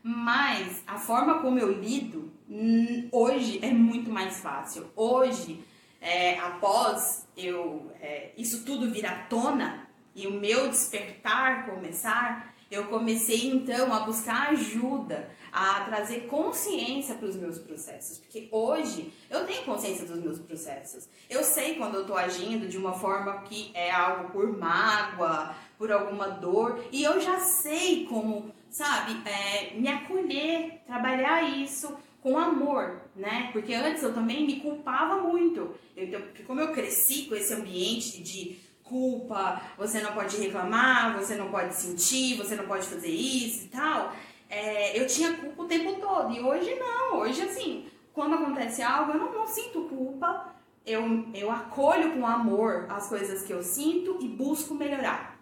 Mas 0.03 0.83
a 0.87 0.99
forma 0.99 1.39
como 1.39 1.59
eu 1.59 1.81
lido 1.81 2.31
hum, 2.51 3.09
hoje 3.11 3.61
é 3.63 3.71
muito 3.71 4.11
mais 4.11 4.41
fácil. 4.41 4.91
Hoje, 4.97 5.65
é, 6.01 6.39
após 6.41 7.27
eu 7.37 7.91
é, 8.01 8.33
isso 8.37 8.65
tudo 8.65 8.91
vir 8.91 9.07
à 9.07 9.15
tona 9.15 9.89
e 10.15 10.27
o 10.27 10.33
meu 10.33 10.69
despertar 10.69 11.65
começar, 11.67 12.52
eu 12.73 12.85
comecei 12.87 13.49
então 13.49 13.93
a 13.93 14.01
buscar 14.01 14.49
ajuda, 14.51 15.29
a 15.53 15.81
trazer 15.85 16.21
consciência 16.21 17.15
para 17.15 17.29
os 17.29 17.37
meus 17.37 17.59
processos, 17.59 18.19
porque 18.19 18.49
hoje 18.51 19.13
eu 19.29 19.45
tenho 19.45 19.63
consciência 19.65 20.07
dos 20.07 20.19
meus 20.19 20.39
processos. 20.39 21.07
Eu 21.29 21.45
sei 21.45 21.75
quando 21.75 21.97
eu 21.97 22.01
estou 22.01 22.17
agindo 22.17 22.67
de 22.67 22.79
uma 22.79 22.95
forma 22.95 23.43
que 23.43 23.71
é 23.75 23.91
algo 23.91 24.31
por 24.31 24.57
mágoa, 24.57 25.55
por 25.77 25.93
alguma 25.93 26.29
dor, 26.29 26.83
e 26.91 27.03
eu 27.03 27.21
já 27.21 27.41
sei 27.41 28.07
como, 28.07 28.51
sabe, 28.71 29.21
é, 29.29 29.75
me 29.75 29.89
acolher, 29.89 30.81
trabalhar 30.87 31.43
isso 31.43 31.95
com 32.23 32.39
amor, 32.39 33.03
né? 33.17 33.51
Porque 33.53 33.75
antes 33.75 34.03
eu 34.03 34.15
também 34.15 34.47
me 34.47 34.61
culpava 34.61 35.21
muito. 35.21 35.75
Eu, 35.97 36.23
como 36.47 36.61
eu 36.61 36.73
cresci 36.73 37.25
com 37.25 37.35
esse 37.35 37.53
ambiente 37.53 38.23
de 38.23 38.59
culpa, 38.85 39.61
você 39.77 40.01
não 40.01 40.13
pode 40.13 40.37
reclamar, 40.37 41.19
você 41.19 41.35
não 41.35 41.51
pode 41.51 41.75
sentir, 41.75 42.37
você 42.37 42.55
não 42.55 42.67
pode 42.67 42.87
fazer 42.87 43.09
isso 43.09 43.65
e 43.65 43.69
tal. 43.69 44.13
É, 44.49 45.01
eu 45.01 45.07
tinha 45.07 45.33
culpa 45.35 45.63
o 45.63 45.67
tempo 45.67 45.95
todo. 45.95 46.33
E 46.33 46.41
hoje 46.41 46.75
não. 46.75 47.21
Hoje, 47.21 47.43
assim, 47.43 47.87
quando 48.13 48.35
acontece 48.35 48.83
algo, 48.83 49.13
eu 49.13 49.19
não, 49.19 49.33
não 49.33 49.47
sinto 49.47 49.83
culpa. 49.89 50.55
Eu, 50.85 51.27
eu 51.33 51.51
acolho 51.51 52.13
com 52.13 52.27
amor 52.27 52.87
as 52.91 53.09
coisas 53.09 53.43
que 53.43 53.53
eu 53.53 53.63
sinto 53.63 54.19
e 54.21 54.29
busco 54.29 54.75
melhorar, 54.75 55.39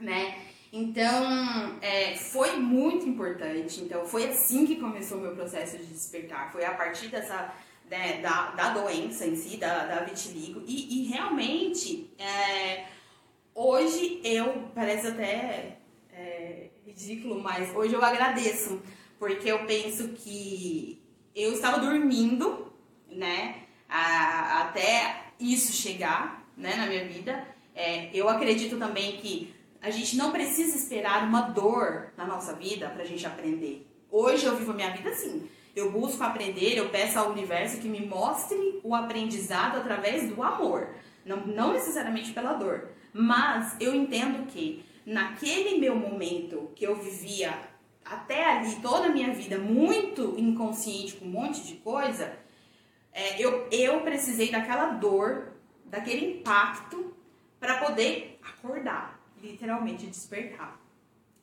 né? 0.00 0.38
Então, 0.72 1.78
é, 1.82 2.16
foi 2.16 2.56
muito 2.56 3.06
importante. 3.06 3.82
Então, 3.82 4.06
foi 4.06 4.30
assim 4.30 4.66
que 4.66 4.76
começou 4.76 5.18
o 5.18 5.20
meu 5.20 5.34
processo 5.34 5.76
de 5.76 5.84
despertar. 5.84 6.50
Foi 6.50 6.64
a 6.64 6.72
partir 6.72 7.08
dessa 7.08 7.54
né, 7.92 8.22
da, 8.22 8.52
da 8.52 8.70
doença 8.70 9.26
em 9.26 9.36
si, 9.36 9.58
da, 9.58 9.84
da 9.84 10.00
vitiligo. 10.00 10.62
E, 10.66 11.02
e 11.02 11.08
realmente, 11.08 12.10
é, 12.18 12.86
hoje 13.54 14.18
eu, 14.24 14.70
parece 14.74 15.08
até 15.08 15.76
é, 16.10 16.70
ridículo, 16.86 17.42
mas 17.42 17.76
hoje 17.76 17.92
eu 17.92 18.02
agradeço, 18.02 18.80
porque 19.18 19.46
eu 19.52 19.66
penso 19.66 20.08
que 20.08 21.02
eu 21.36 21.52
estava 21.52 21.80
dormindo, 21.80 22.72
né, 23.10 23.64
a, 23.86 24.62
até 24.62 25.24
isso 25.38 25.74
chegar, 25.74 26.50
né, 26.56 26.74
na 26.76 26.86
minha 26.86 27.06
vida. 27.06 27.46
É, 27.74 28.08
eu 28.14 28.26
acredito 28.26 28.78
também 28.78 29.18
que 29.18 29.54
a 29.82 29.90
gente 29.90 30.16
não 30.16 30.32
precisa 30.32 30.78
esperar 30.78 31.28
uma 31.28 31.42
dor 31.42 32.10
na 32.16 32.26
nossa 32.26 32.54
vida 32.54 32.88
pra 32.88 33.04
gente 33.04 33.26
aprender. 33.26 33.86
Hoje 34.10 34.46
eu 34.46 34.56
vivo 34.56 34.70
a 34.70 34.74
minha 34.74 34.96
vida 34.96 35.10
assim. 35.10 35.46
Eu 35.74 35.90
busco 35.90 36.22
aprender, 36.22 36.76
eu 36.76 36.88
peço 36.90 37.18
ao 37.18 37.30
universo 37.30 37.80
que 37.80 37.88
me 37.88 38.04
mostre 38.04 38.80
o 38.82 38.94
aprendizado 38.94 39.78
através 39.78 40.28
do 40.28 40.42
amor, 40.42 40.94
não, 41.24 41.46
não 41.46 41.72
necessariamente 41.72 42.32
pela 42.32 42.52
dor. 42.52 42.88
Mas 43.12 43.76
eu 43.80 43.94
entendo 43.94 44.46
que 44.46 44.84
naquele 45.04 45.78
meu 45.78 45.96
momento 45.96 46.70
que 46.74 46.86
eu 46.86 46.96
vivia 46.96 47.52
até 48.04 48.44
ali 48.44 48.76
toda 48.76 49.06
a 49.06 49.12
minha 49.12 49.32
vida 49.32 49.58
muito 49.58 50.34
inconsciente 50.38 51.14
com 51.14 51.24
um 51.24 51.30
monte 51.30 51.62
de 51.62 51.74
coisa, 51.76 52.36
é, 53.12 53.40
eu, 53.42 53.68
eu 53.70 54.00
precisei 54.00 54.50
daquela 54.50 54.92
dor, 54.92 55.52
daquele 55.84 56.38
impacto 56.38 57.14
para 57.60 57.78
poder 57.78 58.38
acordar, 58.42 59.20
literalmente 59.40 60.06
despertar. 60.06 60.80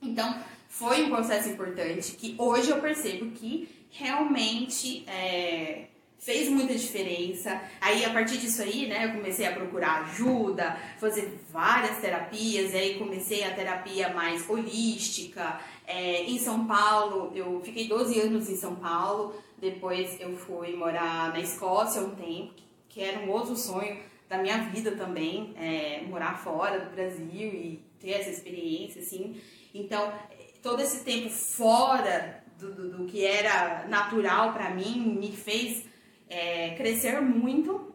Então, 0.02 0.42
foi 0.68 1.04
um 1.04 1.10
processo 1.10 1.50
importante 1.50 2.14
que 2.14 2.36
hoje 2.38 2.70
eu 2.70 2.80
percebo 2.80 3.32
que 3.32 3.79
realmente 3.90 5.04
é, 5.08 5.86
fez 6.20 6.50
muita 6.50 6.76
diferença. 6.76 7.62
Aí, 7.80 8.04
a 8.04 8.12
partir 8.12 8.38
disso 8.38 8.62
aí, 8.62 8.88
né, 8.88 9.06
eu 9.06 9.14
comecei 9.14 9.48
a 9.48 9.54
procurar 9.54 10.04
ajuda, 10.04 10.78
fazer 11.00 11.40
várias 11.50 11.98
terapias, 11.98 12.76
aí 12.76 13.00
comecei 13.00 13.44
a 13.44 13.54
terapia 13.54 14.10
mais 14.10 14.48
holística. 14.50 15.60
É, 15.88 16.24
em 16.24 16.38
São 16.38 16.68
Paulo, 16.68 17.32
eu 17.34 17.62
fiquei 17.64 17.88
12 17.88 18.20
anos 18.20 18.50
em 18.50 18.58
São 18.58 18.76
Paulo, 18.76 19.34
depois 19.58 20.20
eu 20.20 20.36
fui 20.38 20.76
morar 20.76 21.30
na 21.30 21.40
Escócia 21.40 22.02
um 22.02 22.16
tempo, 22.16 22.54
que 22.88 23.02
era 23.02 23.20
um 23.20 23.30
outro 23.30 23.56
sonho 23.56 23.98
da 24.28 24.38
minha 24.38 24.58
vida 24.70 24.92
também, 24.92 25.54
é, 25.58 26.02
morar 26.08 26.38
fora 26.38 26.80
do 26.80 26.92
Brasil 26.92 27.48
e 27.50 27.84
ter 28.00 28.12
essa 28.12 28.30
experiência, 28.30 29.02
assim. 29.02 29.42
Então, 29.74 30.14
todo 30.62 30.82
esse 30.82 31.04
tempo 31.04 31.30
fora 31.30 32.44
do, 32.60 32.74
do, 32.74 32.90
do 32.90 33.06
que 33.06 33.26
era 33.26 33.88
natural 33.88 34.54
para 34.54 34.70
mim 34.72 35.18
me 35.18 35.32
fez 35.32 35.86
é, 36.30 36.76
crescer 36.76 37.22
muito 37.22 37.94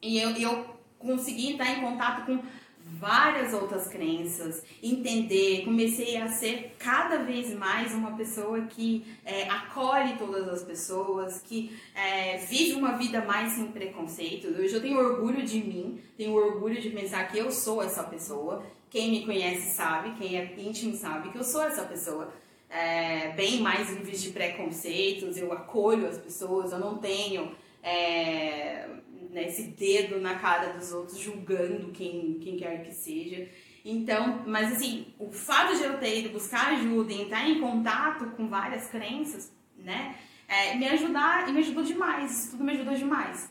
e 0.00 0.18
eu, 0.18 0.30
eu 0.36 0.76
consegui 0.98 1.52
entrar 1.52 1.70
em 1.70 1.80
contato 1.80 2.24
com 2.24 2.40
várias 2.88 3.52
outras 3.52 3.88
crenças, 3.88 4.62
entender, 4.80 5.64
comecei 5.64 6.16
a 6.16 6.28
ser 6.28 6.76
cada 6.78 7.24
vez 7.24 7.52
mais 7.52 7.92
uma 7.92 8.16
pessoa 8.16 8.62
que 8.62 9.04
é, 9.24 9.48
acolhe 9.50 10.16
todas 10.16 10.48
as 10.48 10.62
pessoas, 10.62 11.40
que 11.42 11.76
é, 11.92 12.36
vive 12.38 12.74
uma 12.74 12.92
vida 12.92 13.24
mais 13.24 13.54
sem 13.54 13.66
preconceito. 13.72 14.46
Hoje 14.48 14.72
eu 14.72 14.80
tenho 14.80 14.98
orgulho 14.98 15.44
de 15.44 15.58
mim, 15.58 16.00
tenho 16.16 16.32
orgulho 16.32 16.80
de 16.80 16.90
pensar 16.90 17.26
que 17.26 17.38
eu 17.38 17.50
sou 17.50 17.82
essa 17.82 18.04
pessoa. 18.04 18.64
Quem 18.88 19.10
me 19.10 19.26
conhece 19.26 19.74
sabe, 19.74 20.14
quem 20.16 20.38
é 20.38 20.54
íntimo 20.56 20.94
sabe 20.94 21.30
que 21.30 21.38
eu 21.38 21.44
sou 21.44 21.62
essa 21.62 21.82
pessoa 21.82 22.32
é, 22.68 23.32
bem 23.32 23.60
mais 23.60 23.90
livres 23.90 24.22
de 24.22 24.30
preconceitos, 24.30 25.36
eu 25.36 25.52
acolho 25.52 26.08
as 26.08 26.18
pessoas, 26.18 26.72
eu 26.72 26.78
não 26.78 26.98
tenho 26.98 27.54
é, 27.82 28.88
né, 29.30 29.46
esse 29.46 29.64
dedo 29.64 30.20
na 30.20 30.36
cara 30.36 30.72
dos 30.72 30.92
outros 30.92 31.18
julgando 31.18 31.90
quem, 31.92 32.38
quem 32.40 32.56
quer 32.56 32.82
que 32.82 32.92
seja. 32.92 33.48
Então, 33.84 34.42
mas 34.46 34.72
assim, 34.72 35.06
o 35.18 35.30
fato 35.30 35.76
de 35.76 35.84
eu 35.84 35.98
ter 35.98 36.20
ido 36.20 36.30
buscar 36.30 36.72
ajuda 36.72 37.12
e 37.12 37.22
entrar 37.22 37.48
em 37.48 37.60
contato 37.60 38.26
com 38.30 38.48
várias 38.48 38.88
crenças, 38.88 39.52
né, 39.78 40.16
é, 40.48 40.74
me 40.74 40.88
ajudar 40.88 41.48
e 41.48 41.52
me 41.52 41.60
ajudou 41.60 41.84
demais, 41.84 42.32
isso 42.32 42.50
tudo 42.52 42.64
me 42.64 42.72
ajudou 42.72 42.94
demais. 42.94 43.50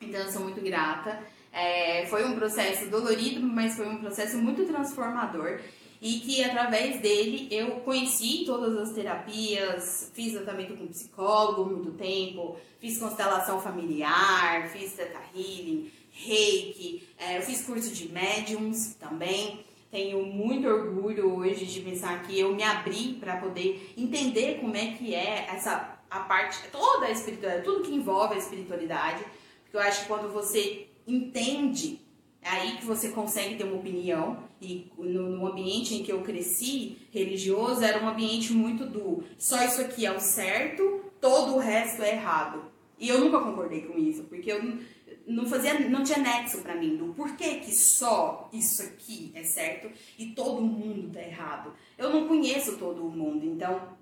Então, 0.00 0.20
eu 0.20 0.30
sou 0.30 0.42
muito 0.42 0.60
grata. 0.60 1.18
É, 1.52 2.04
foi 2.06 2.24
um 2.26 2.34
processo 2.36 2.90
dolorido, 2.90 3.40
mas 3.40 3.76
foi 3.76 3.88
um 3.88 3.96
processo 3.96 4.36
muito 4.36 4.64
transformador 4.66 5.58
e 6.00 6.20
que 6.20 6.44
através 6.44 7.00
dele 7.00 7.48
eu 7.50 7.80
conheci 7.80 8.44
todas 8.44 8.76
as 8.76 8.94
terapias, 8.94 10.10
fiz 10.14 10.32
tratamento 10.32 10.76
com 10.76 10.86
psicólogo 10.86 11.64
muito 11.64 11.92
tempo, 11.92 12.56
fiz 12.78 12.98
constelação 12.98 13.60
familiar, 13.60 14.68
fiz 14.70 14.92
Theta 14.92 15.20
Healing, 15.34 15.90
Reiki, 16.10 17.06
é, 17.18 17.38
eu 17.38 17.42
fiz 17.42 17.62
curso 17.62 17.92
de 17.92 18.08
médiums 18.08 18.94
também. 18.94 19.64
Tenho 19.90 20.24
muito 20.26 20.66
orgulho 20.66 21.36
hoje 21.36 21.64
de 21.64 21.80
pensar 21.80 22.22
que 22.24 22.38
eu 22.38 22.54
me 22.54 22.62
abri 22.62 23.14
para 23.14 23.36
poder 23.36 23.92
entender 23.96 24.58
como 24.60 24.76
é 24.76 24.92
que 24.92 25.14
é 25.14 25.46
essa 25.48 25.96
a 26.10 26.20
parte 26.20 26.68
toda 26.70 27.06
a 27.06 27.10
espiritualidade, 27.10 27.64
tudo 27.64 27.82
que 27.82 27.94
envolve 27.94 28.34
a 28.34 28.38
espiritualidade, 28.38 29.24
porque 29.62 29.76
eu 29.76 29.80
acho 29.80 30.02
que 30.02 30.08
quando 30.08 30.32
você 30.32 30.88
entende 31.06 32.00
é 32.46 32.48
aí 32.48 32.76
que 32.76 32.86
você 32.86 33.08
consegue 33.08 33.56
ter 33.56 33.64
uma 33.64 33.76
opinião. 33.76 34.38
E 34.60 34.90
no, 34.96 35.36
no, 35.36 35.46
ambiente 35.46 35.94
em 35.94 36.02
que 36.02 36.10
eu 36.10 36.22
cresci, 36.22 36.96
religioso, 37.12 37.82
era 37.82 38.02
um 38.02 38.08
ambiente 38.08 38.52
muito 38.52 38.86
do 38.86 39.22
só 39.36 39.62
isso 39.64 39.80
aqui 39.82 40.06
é 40.06 40.12
o 40.12 40.20
certo, 40.20 41.04
todo 41.20 41.54
o 41.54 41.58
resto 41.58 42.02
é 42.02 42.12
errado. 42.12 42.64
E 42.98 43.08
eu 43.08 43.20
nunca 43.20 43.40
concordei 43.40 43.82
com 43.82 43.98
isso, 43.98 44.24
porque 44.24 44.50
eu 44.50 44.78
não 45.26 45.44
fazia, 45.44 45.78
não 45.90 46.02
tinha 46.02 46.18
nexo 46.18 46.62
para 46.62 46.74
mim 46.74 46.96
do 46.96 47.12
porquê 47.12 47.56
que 47.56 47.74
só 47.74 48.48
isso 48.52 48.82
aqui 48.82 49.30
é 49.34 49.42
certo 49.42 49.90
e 50.18 50.26
todo 50.32 50.62
mundo 50.62 51.12
tá 51.12 51.20
errado. 51.20 51.74
Eu 51.98 52.10
não 52.10 52.26
conheço 52.26 52.78
todo 52.78 53.06
o 53.06 53.10
mundo, 53.10 53.44
então 53.44 53.96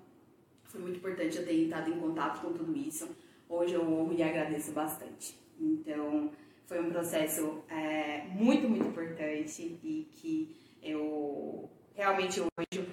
foi 0.63 0.81
muito 0.81 0.97
importante 0.97 1.37
eu 1.37 1.45
ter 1.45 1.65
entrado 1.65 1.89
em 1.89 1.99
contato 1.99 2.41
com 2.41 2.53
tudo 2.53 2.75
isso. 2.77 3.09
Hoje 3.49 3.73
eu 3.73 3.81
honro 3.81 4.13
e 4.13 4.23
agradeço 4.23 4.71
bastante. 4.71 5.35
Então, 5.59 6.31
foi 6.67 6.81
um 6.81 6.89
processo 6.89 7.63
é, 7.69 8.25
muito, 8.31 8.67
muito 8.67 8.87
importante 8.87 9.77
e 9.83 10.07
que 10.13 10.55
eu 10.81 11.69
realmente 11.93 12.41
hoje 12.41 12.87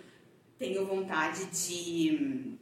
tenho 0.59 0.87
vontade 0.87 1.47
de. 1.47 2.59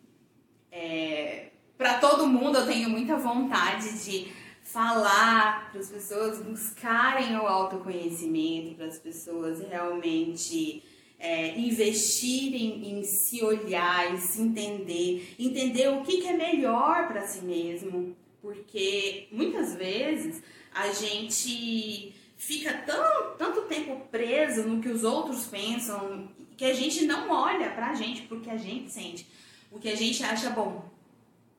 É, 0.72 1.50
para 1.76 1.98
todo 1.98 2.26
mundo, 2.26 2.58
eu 2.58 2.66
tenho 2.66 2.88
muita 2.88 3.16
vontade 3.16 4.04
de 4.04 4.32
falar 4.62 5.70
para 5.70 5.80
as 5.80 5.88
pessoas 5.88 6.40
buscarem 6.42 7.36
o 7.36 7.46
autoconhecimento, 7.46 8.76
para 8.76 8.86
as 8.86 8.98
pessoas 8.98 9.60
realmente 9.60 10.82
é, 11.18 11.58
investirem 11.58 12.90
em 12.90 13.02
se 13.02 13.42
olhar, 13.42 14.12
em 14.12 14.16
se 14.16 14.40
entender, 14.40 15.34
entender 15.38 15.88
o 15.88 16.02
que, 16.02 16.22
que 16.22 16.28
é 16.28 16.36
melhor 16.36 17.08
para 17.08 17.26
si 17.26 17.44
mesmo, 17.44 18.16
porque 18.40 19.28
muitas 19.32 19.74
vezes 19.74 20.42
a 20.74 20.92
gente 20.92 22.14
fica 22.36 22.72
tão, 22.86 23.36
tanto 23.36 23.62
tempo 23.62 24.08
preso 24.10 24.62
no 24.66 24.80
que 24.80 24.88
os 24.88 25.04
outros 25.04 25.46
pensam 25.46 26.28
que 26.56 26.64
a 26.64 26.74
gente 26.74 27.04
não 27.06 27.30
olha 27.30 27.70
pra 27.70 27.94
gente 27.94 28.22
porque 28.22 28.50
a 28.50 28.56
gente 28.56 28.90
sente, 28.90 29.26
o 29.70 29.78
que 29.78 29.88
a 29.88 29.96
gente 29.96 30.22
acha 30.22 30.50
bom. 30.50 30.84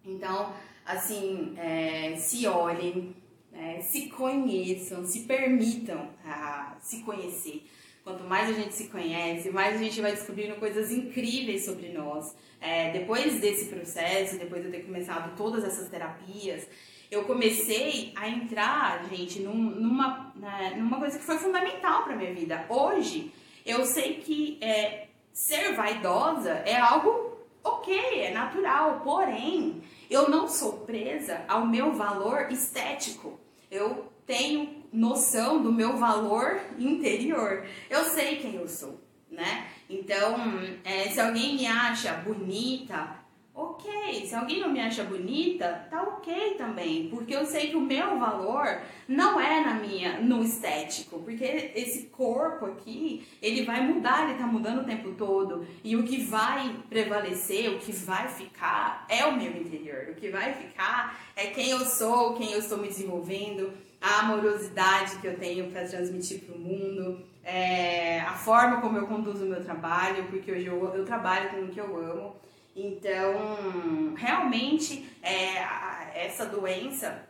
Então, 0.05 0.53
assim, 0.85 1.53
é, 1.57 2.15
se 2.17 2.47
olhem, 2.47 3.15
é, 3.53 3.81
se 3.81 4.09
conheçam, 4.09 5.05
se 5.05 5.21
permitam 5.21 6.09
a 6.25 6.75
se 6.79 7.01
conhecer. 7.03 7.67
Quanto 8.03 8.23
mais 8.23 8.49
a 8.49 8.53
gente 8.53 8.73
se 8.73 8.87
conhece, 8.87 9.51
mais 9.51 9.75
a 9.75 9.83
gente 9.83 10.01
vai 10.01 10.11
descobrindo 10.11 10.55
coisas 10.55 10.91
incríveis 10.91 11.65
sobre 11.65 11.89
nós. 11.89 12.35
É, 12.59 12.91
depois 12.91 13.39
desse 13.39 13.65
processo, 13.65 14.39
depois 14.39 14.61
de 14.61 14.67
eu 14.67 14.71
ter 14.71 14.83
começado 14.85 15.35
todas 15.35 15.63
essas 15.63 15.89
terapias, 15.89 16.67
eu 17.11 17.25
comecei 17.25 18.13
a 18.15 18.29
entrar, 18.29 19.03
gente, 19.09 19.41
num, 19.41 19.53
numa, 19.53 20.31
né, 20.33 20.75
numa 20.77 20.97
coisa 20.97 21.19
que 21.19 21.25
foi 21.25 21.37
fundamental 21.37 22.05
para 22.05 22.15
minha 22.15 22.33
vida. 22.33 22.65
Hoje, 22.69 23.33
eu 23.65 23.85
sei 23.85 24.15
que 24.15 24.57
é, 24.61 25.07
ser 25.33 25.73
vaidosa 25.73 26.51
é 26.65 26.77
algo 26.77 27.37
ok, 27.61 28.21
é 28.21 28.31
natural, 28.31 29.01
porém, 29.03 29.83
eu 30.09 30.29
não 30.29 30.47
sou 30.47 30.79
presa 30.79 31.43
ao 31.49 31.67
meu 31.67 31.93
valor 31.93 32.49
estético. 32.49 33.37
Eu 33.69 34.11
tenho 34.25 34.81
noção 34.91 35.61
do 35.61 35.71
meu 35.71 35.97
valor 35.97 36.61
interior. 36.79 37.65
Eu 37.89 38.05
sei 38.05 38.37
quem 38.37 38.55
eu 38.55 38.67
sou, 38.69 38.99
né? 39.29 39.67
Então, 39.89 40.37
é, 40.85 41.09
se 41.09 41.19
alguém 41.19 41.55
me 41.55 41.67
acha 41.67 42.13
bonita, 42.13 43.20
ok. 43.61 44.25
Se 44.25 44.35
alguém 44.35 44.59
não 44.59 44.69
me 44.69 44.79
acha 44.79 45.03
bonita, 45.03 45.87
tá 45.89 46.01
ok 46.03 46.55
também, 46.57 47.07
porque 47.09 47.35
eu 47.35 47.45
sei 47.45 47.69
que 47.69 47.75
o 47.75 47.81
meu 47.81 48.17
valor 48.17 48.81
não 49.07 49.39
é 49.39 49.63
na 49.63 49.75
minha, 49.75 50.19
no 50.19 50.43
estético, 50.43 51.19
porque 51.19 51.71
esse 51.75 52.07
corpo 52.07 52.65
aqui, 52.65 53.25
ele 53.41 53.63
vai 53.63 53.81
mudar, 53.81 54.29
ele 54.29 54.37
tá 54.37 54.47
mudando 54.47 54.81
o 54.81 54.85
tempo 54.85 55.11
todo, 55.13 55.65
e 55.83 55.95
o 55.95 56.03
que 56.03 56.23
vai 56.23 56.75
prevalecer, 56.89 57.69
o 57.69 57.79
que 57.79 57.91
vai 57.91 58.27
ficar 58.27 59.05
é 59.09 59.25
o 59.25 59.35
meu 59.35 59.51
interior. 59.51 60.09
O 60.11 60.15
que 60.15 60.29
vai 60.29 60.53
ficar 60.53 61.19
é 61.35 61.47
quem 61.47 61.69
eu 61.69 61.79
sou, 61.79 62.33
quem 62.33 62.51
eu 62.51 62.59
estou 62.59 62.77
me 62.77 62.87
desenvolvendo, 62.87 63.71
a 64.01 64.21
amorosidade 64.21 65.17
que 65.17 65.27
eu 65.27 65.37
tenho 65.37 65.69
para 65.69 65.87
transmitir 65.87 66.41
para 66.41 66.55
o 66.55 66.59
mundo, 66.59 67.23
é, 67.43 68.19
a 68.21 68.33
forma 68.33 68.81
como 68.81 68.97
eu 68.97 69.07
conduzo 69.07 69.45
o 69.45 69.49
meu 69.49 69.63
trabalho, 69.63 70.25
porque 70.29 70.51
hoje 70.51 70.65
eu, 70.65 70.93
eu 70.93 71.05
trabalho 71.05 71.49
com 71.49 71.61
o 71.63 71.67
que 71.67 71.79
eu 71.79 71.97
amo. 71.97 72.35
Então, 72.75 74.13
realmente, 74.15 75.09
é, 75.21 76.25
essa 76.25 76.45
doença 76.45 77.27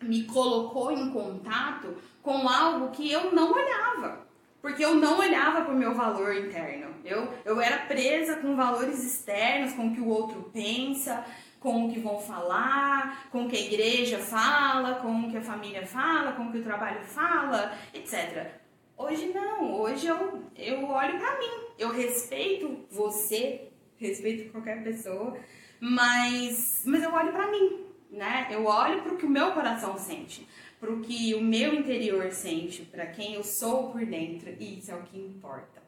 me 0.00 0.24
colocou 0.24 0.92
em 0.92 1.10
contato 1.10 1.96
com 2.22 2.48
algo 2.48 2.90
que 2.90 3.10
eu 3.10 3.32
não 3.32 3.52
olhava. 3.52 4.26
Porque 4.60 4.84
eu 4.84 4.94
não 4.94 5.18
olhava 5.18 5.62
para 5.62 5.72
o 5.72 5.76
meu 5.76 5.94
valor 5.94 6.34
interno. 6.34 6.94
Eu, 7.04 7.32
eu 7.44 7.60
era 7.60 7.86
presa 7.86 8.36
com 8.36 8.56
valores 8.56 9.04
externos, 9.04 9.74
com 9.74 9.88
o 9.88 9.94
que 9.94 10.00
o 10.00 10.08
outro 10.08 10.50
pensa, 10.52 11.24
com 11.60 11.86
o 11.86 11.92
que 11.92 12.00
vão 12.00 12.18
falar, 12.18 13.28
com 13.30 13.44
o 13.44 13.48
que 13.48 13.56
a 13.56 13.60
igreja 13.60 14.18
fala, 14.18 14.96
com 14.96 15.22
o 15.22 15.30
que 15.30 15.36
a 15.36 15.42
família 15.42 15.86
fala, 15.86 16.32
com 16.32 16.44
o 16.44 16.52
que 16.52 16.58
o 16.58 16.64
trabalho 16.64 17.00
fala, 17.04 17.72
etc. 17.94 18.50
Hoje 18.96 19.32
não, 19.32 19.74
hoje 19.80 20.06
eu, 20.06 20.42
eu 20.56 20.84
olho 20.88 21.18
para 21.18 21.38
mim. 21.38 21.66
Eu 21.78 21.92
respeito 21.92 22.86
você, 22.90 23.68
respeito 23.98 24.50
qualquer 24.50 24.82
pessoa, 24.82 25.38
mas, 25.80 26.82
mas 26.84 27.02
eu 27.02 27.12
olho 27.12 27.32
para 27.32 27.50
mim, 27.50 27.84
né? 28.10 28.48
Eu 28.50 28.64
olho 28.64 29.02
para 29.02 29.14
o 29.14 29.16
que 29.16 29.26
o 29.26 29.30
meu 29.30 29.52
coração 29.52 29.96
sente, 29.98 30.46
para 30.80 30.92
o 30.92 31.00
que 31.00 31.34
o 31.34 31.42
meu 31.42 31.74
interior 31.74 32.30
sente, 32.32 32.82
para 32.82 33.06
quem 33.06 33.34
eu 33.34 33.42
sou 33.42 33.90
por 33.90 34.04
dentro, 34.04 34.50
e 34.58 34.78
isso 34.78 34.90
é 34.90 34.94
o 34.94 35.02
que 35.02 35.18
importa. 35.18 35.82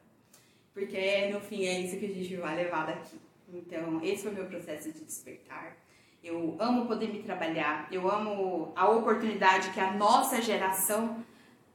Porque 0.73 1.27
no 1.27 1.39
fim 1.39 1.65
é 1.65 1.79
isso 1.81 1.97
que 1.97 2.05
a 2.05 2.13
gente 2.13 2.35
vai 2.35 2.55
levar 2.55 2.85
daqui. 2.85 3.19
Então, 3.51 3.99
esse 4.03 4.23
foi 4.23 4.31
o 4.31 4.35
meu 4.35 4.45
processo 4.45 4.91
de 4.91 5.03
despertar. 5.03 5.75
Eu 6.23 6.55
amo 6.59 6.85
poder 6.85 7.07
me 7.07 7.23
trabalhar, 7.23 7.87
eu 7.91 8.09
amo 8.09 8.73
a 8.75 8.89
oportunidade 8.89 9.71
que 9.71 9.79
a 9.79 9.93
nossa 9.93 10.41
geração 10.41 11.23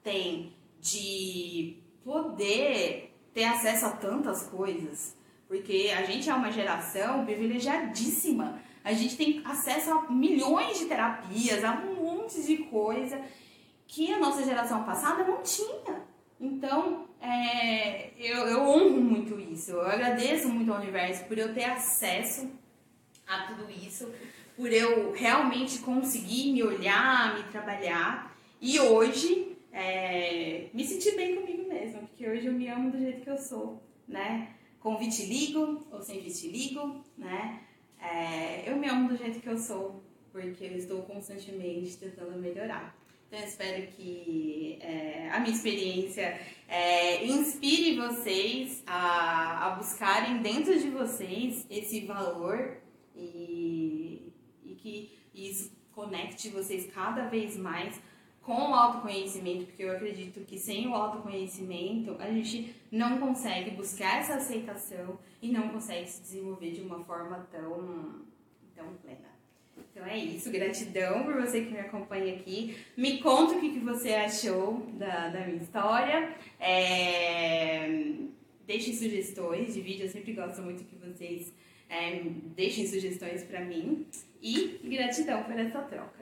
tem 0.02 0.54
de 0.80 1.78
poder 2.04 3.14
ter 3.32 3.44
acesso 3.44 3.86
a 3.86 3.90
tantas 3.90 4.46
coisas, 4.46 5.16
porque 5.48 5.92
a 5.96 6.02
gente 6.02 6.28
é 6.28 6.34
uma 6.34 6.50
geração 6.50 7.24
privilegiadíssima. 7.24 8.60
A 8.82 8.92
gente 8.92 9.16
tem 9.16 9.42
acesso 9.44 9.90
a 9.92 10.10
milhões 10.10 10.78
de 10.78 10.86
terapias, 10.86 11.64
a 11.64 11.72
um 11.72 11.94
monte 11.94 12.42
de 12.42 12.58
coisa 12.64 13.20
que 13.86 14.12
a 14.12 14.18
nossa 14.18 14.44
geração 14.44 14.84
passada 14.84 15.24
não 15.24 15.42
tinha. 15.42 16.02
Então, 16.40 17.06
é, 17.20 18.10
eu, 18.18 18.46
eu 18.46 18.60
honro 18.62 19.00
muito 19.00 19.38
isso. 19.38 19.72
Eu 19.72 19.86
agradeço 19.86 20.48
muito 20.48 20.72
ao 20.72 20.80
universo 20.80 21.24
por 21.24 21.38
eu 21.38 21.54
ter 21.54 21.64
acesso 21.64 22.50
a 23.26 23.46
tudo 23.46 23.70
isso, 23.70 24.12
por 24.56 24.70
eu 24.70 25.12
realmente 25.12 25.78
conseguir 25.78 26.52
me 26.52 26.62
olhar, 26.62 27.36
me 27.36 27.44
trabalhar 27.44 28.36
e 28.60 28.78
hoje 28.78 29.56
é, 29.72 30.68
me 30.72 30.84
sentir 30.84 31.16
bem 31.16 31.36
comigo 31.36 31.68
mesma, 31.68 32.00
porque 32.00 32.28
hoje 32.28 32.46
eu 32.46 32.52
me 32.52 32.68
amo 32.68 32.90
do 32.90 32.98
jeito 32.98 33.22
que 33.22 33.30
eu 33.30 33.38
sou, 33.38 33.82
né? 34.06 34.54
Com 34.84 34.98
vitiligo 34.98 35.82
ou 35.90 36.02
sem 36.02 36.20
vitiligo, 36.20 37.02
né? 37.16 37.62
É, 37.98 38.70
eu 38.70 38.76
me 38.76 38.86
amo 38.86 39.08
do 39.08 39.16
jeito 39.16 39.40
que 39.40 39.48
eu 39.48 39.56
sou, 39.56 40.04
porque 40.30 40.62
eu 40.62 40.76
estou 40.76 41.00
constantemente 41.04 41.96
tentando 41.96 42.38
melhorar. 42.38 42.94
Então, 43.26 43.38
eu 43.38 43.46
espero 43.46 43.86
que 43.92 44.78
é, 44.82 45.30
a 45.32 45.40
minha 45.40 45.54
experiência 45.54 46.38
é, 46.68 47.24
inspire 47.24 47.96
vocês 47.96 48.82
a, 48.86 49.68
a, 49.68 49.70
buscarem 49.70 50.42
dentro 50.42 50.78
de 50.78 50.90
vocês 50.90 51.64
esse 51.70 52.00
valor 52.00 52.76
e, 53.16 54.30
e 54.66 54.74
que 54.74 55.18
isso 55.34 55.72
conecte 55.92 56.50
vocês 56.50 56.92
cada 56.92 57.24
vez 57.28 57.56
mais 57.56 57.98
com 58.44 58.70
o 58.70 58.74
autoconhecimento, 58.74 59.64
porque 59.66 59.84
eu 59.84 59.92
acredito 59.92 60.40
que 60.40 60.58
sem 60.58 60.86
o 60.86 60.94
autoconhecimento 60.94 62.14
a 62.18 62.30
gente 62.30 62.74
não 62.92 63.18
consegue 63.18 63.70
buscar 63.70 64.20
essa 64.20 64.34
aceitação 64.34 65.18
e 65.40 65.50
não 65.50 65.70
consegue 65.70 66.08
se 66.08 66.20
desenvolver 66.20 66.72
de 66.72 66.82
uma 66.82 67.02
forma 67.04 67.46
tão, 67.50 68.22
tão 68.76 68.92
plena. 69.02 69.34
Então 69.90 70.04
é 70.06 70.18
isso, 70.18 70.50
gratidão 70.50 71.24
por 71.24 71.40
você 71.40 71.64
que 71.64 71.72
me 71.72 71.80
acompanha 71.80 72.34
aqui. 72.34 72.76
Me 72.96 73.18
conta 73.18 73.54
o 73.54 73.60
que, 73.60 73.70
que 73.70 73.78
você 73.78 74.12
achou 74.12 74.86
da, 74.94 75.28
da 75.28 75.40
minha 75.46 75.62
história. 75.62 76.34
É... 76.60 78.12
Deixem 78.66 78.94
sugestões 78.94 79.74
de 79.74 79.80
vídeo, 79.80 80.04
eu 80.04 80.08
sempre 80.08 80.32
gosto 80.32 80.62
muito 80.62 80.84
que 80.84 80.96
vocês 80.96 81.52
é, 81.88 82.22
deixem 82.56 82.86
sugestões 82.86 83.44
para 83.44 83.60
mim. 83.60 84.06
E 84.42 84.80
gratidão 84.84 85.42
por 85.44 85.58
essa 85.58 85.80
troca. 85.82 86.13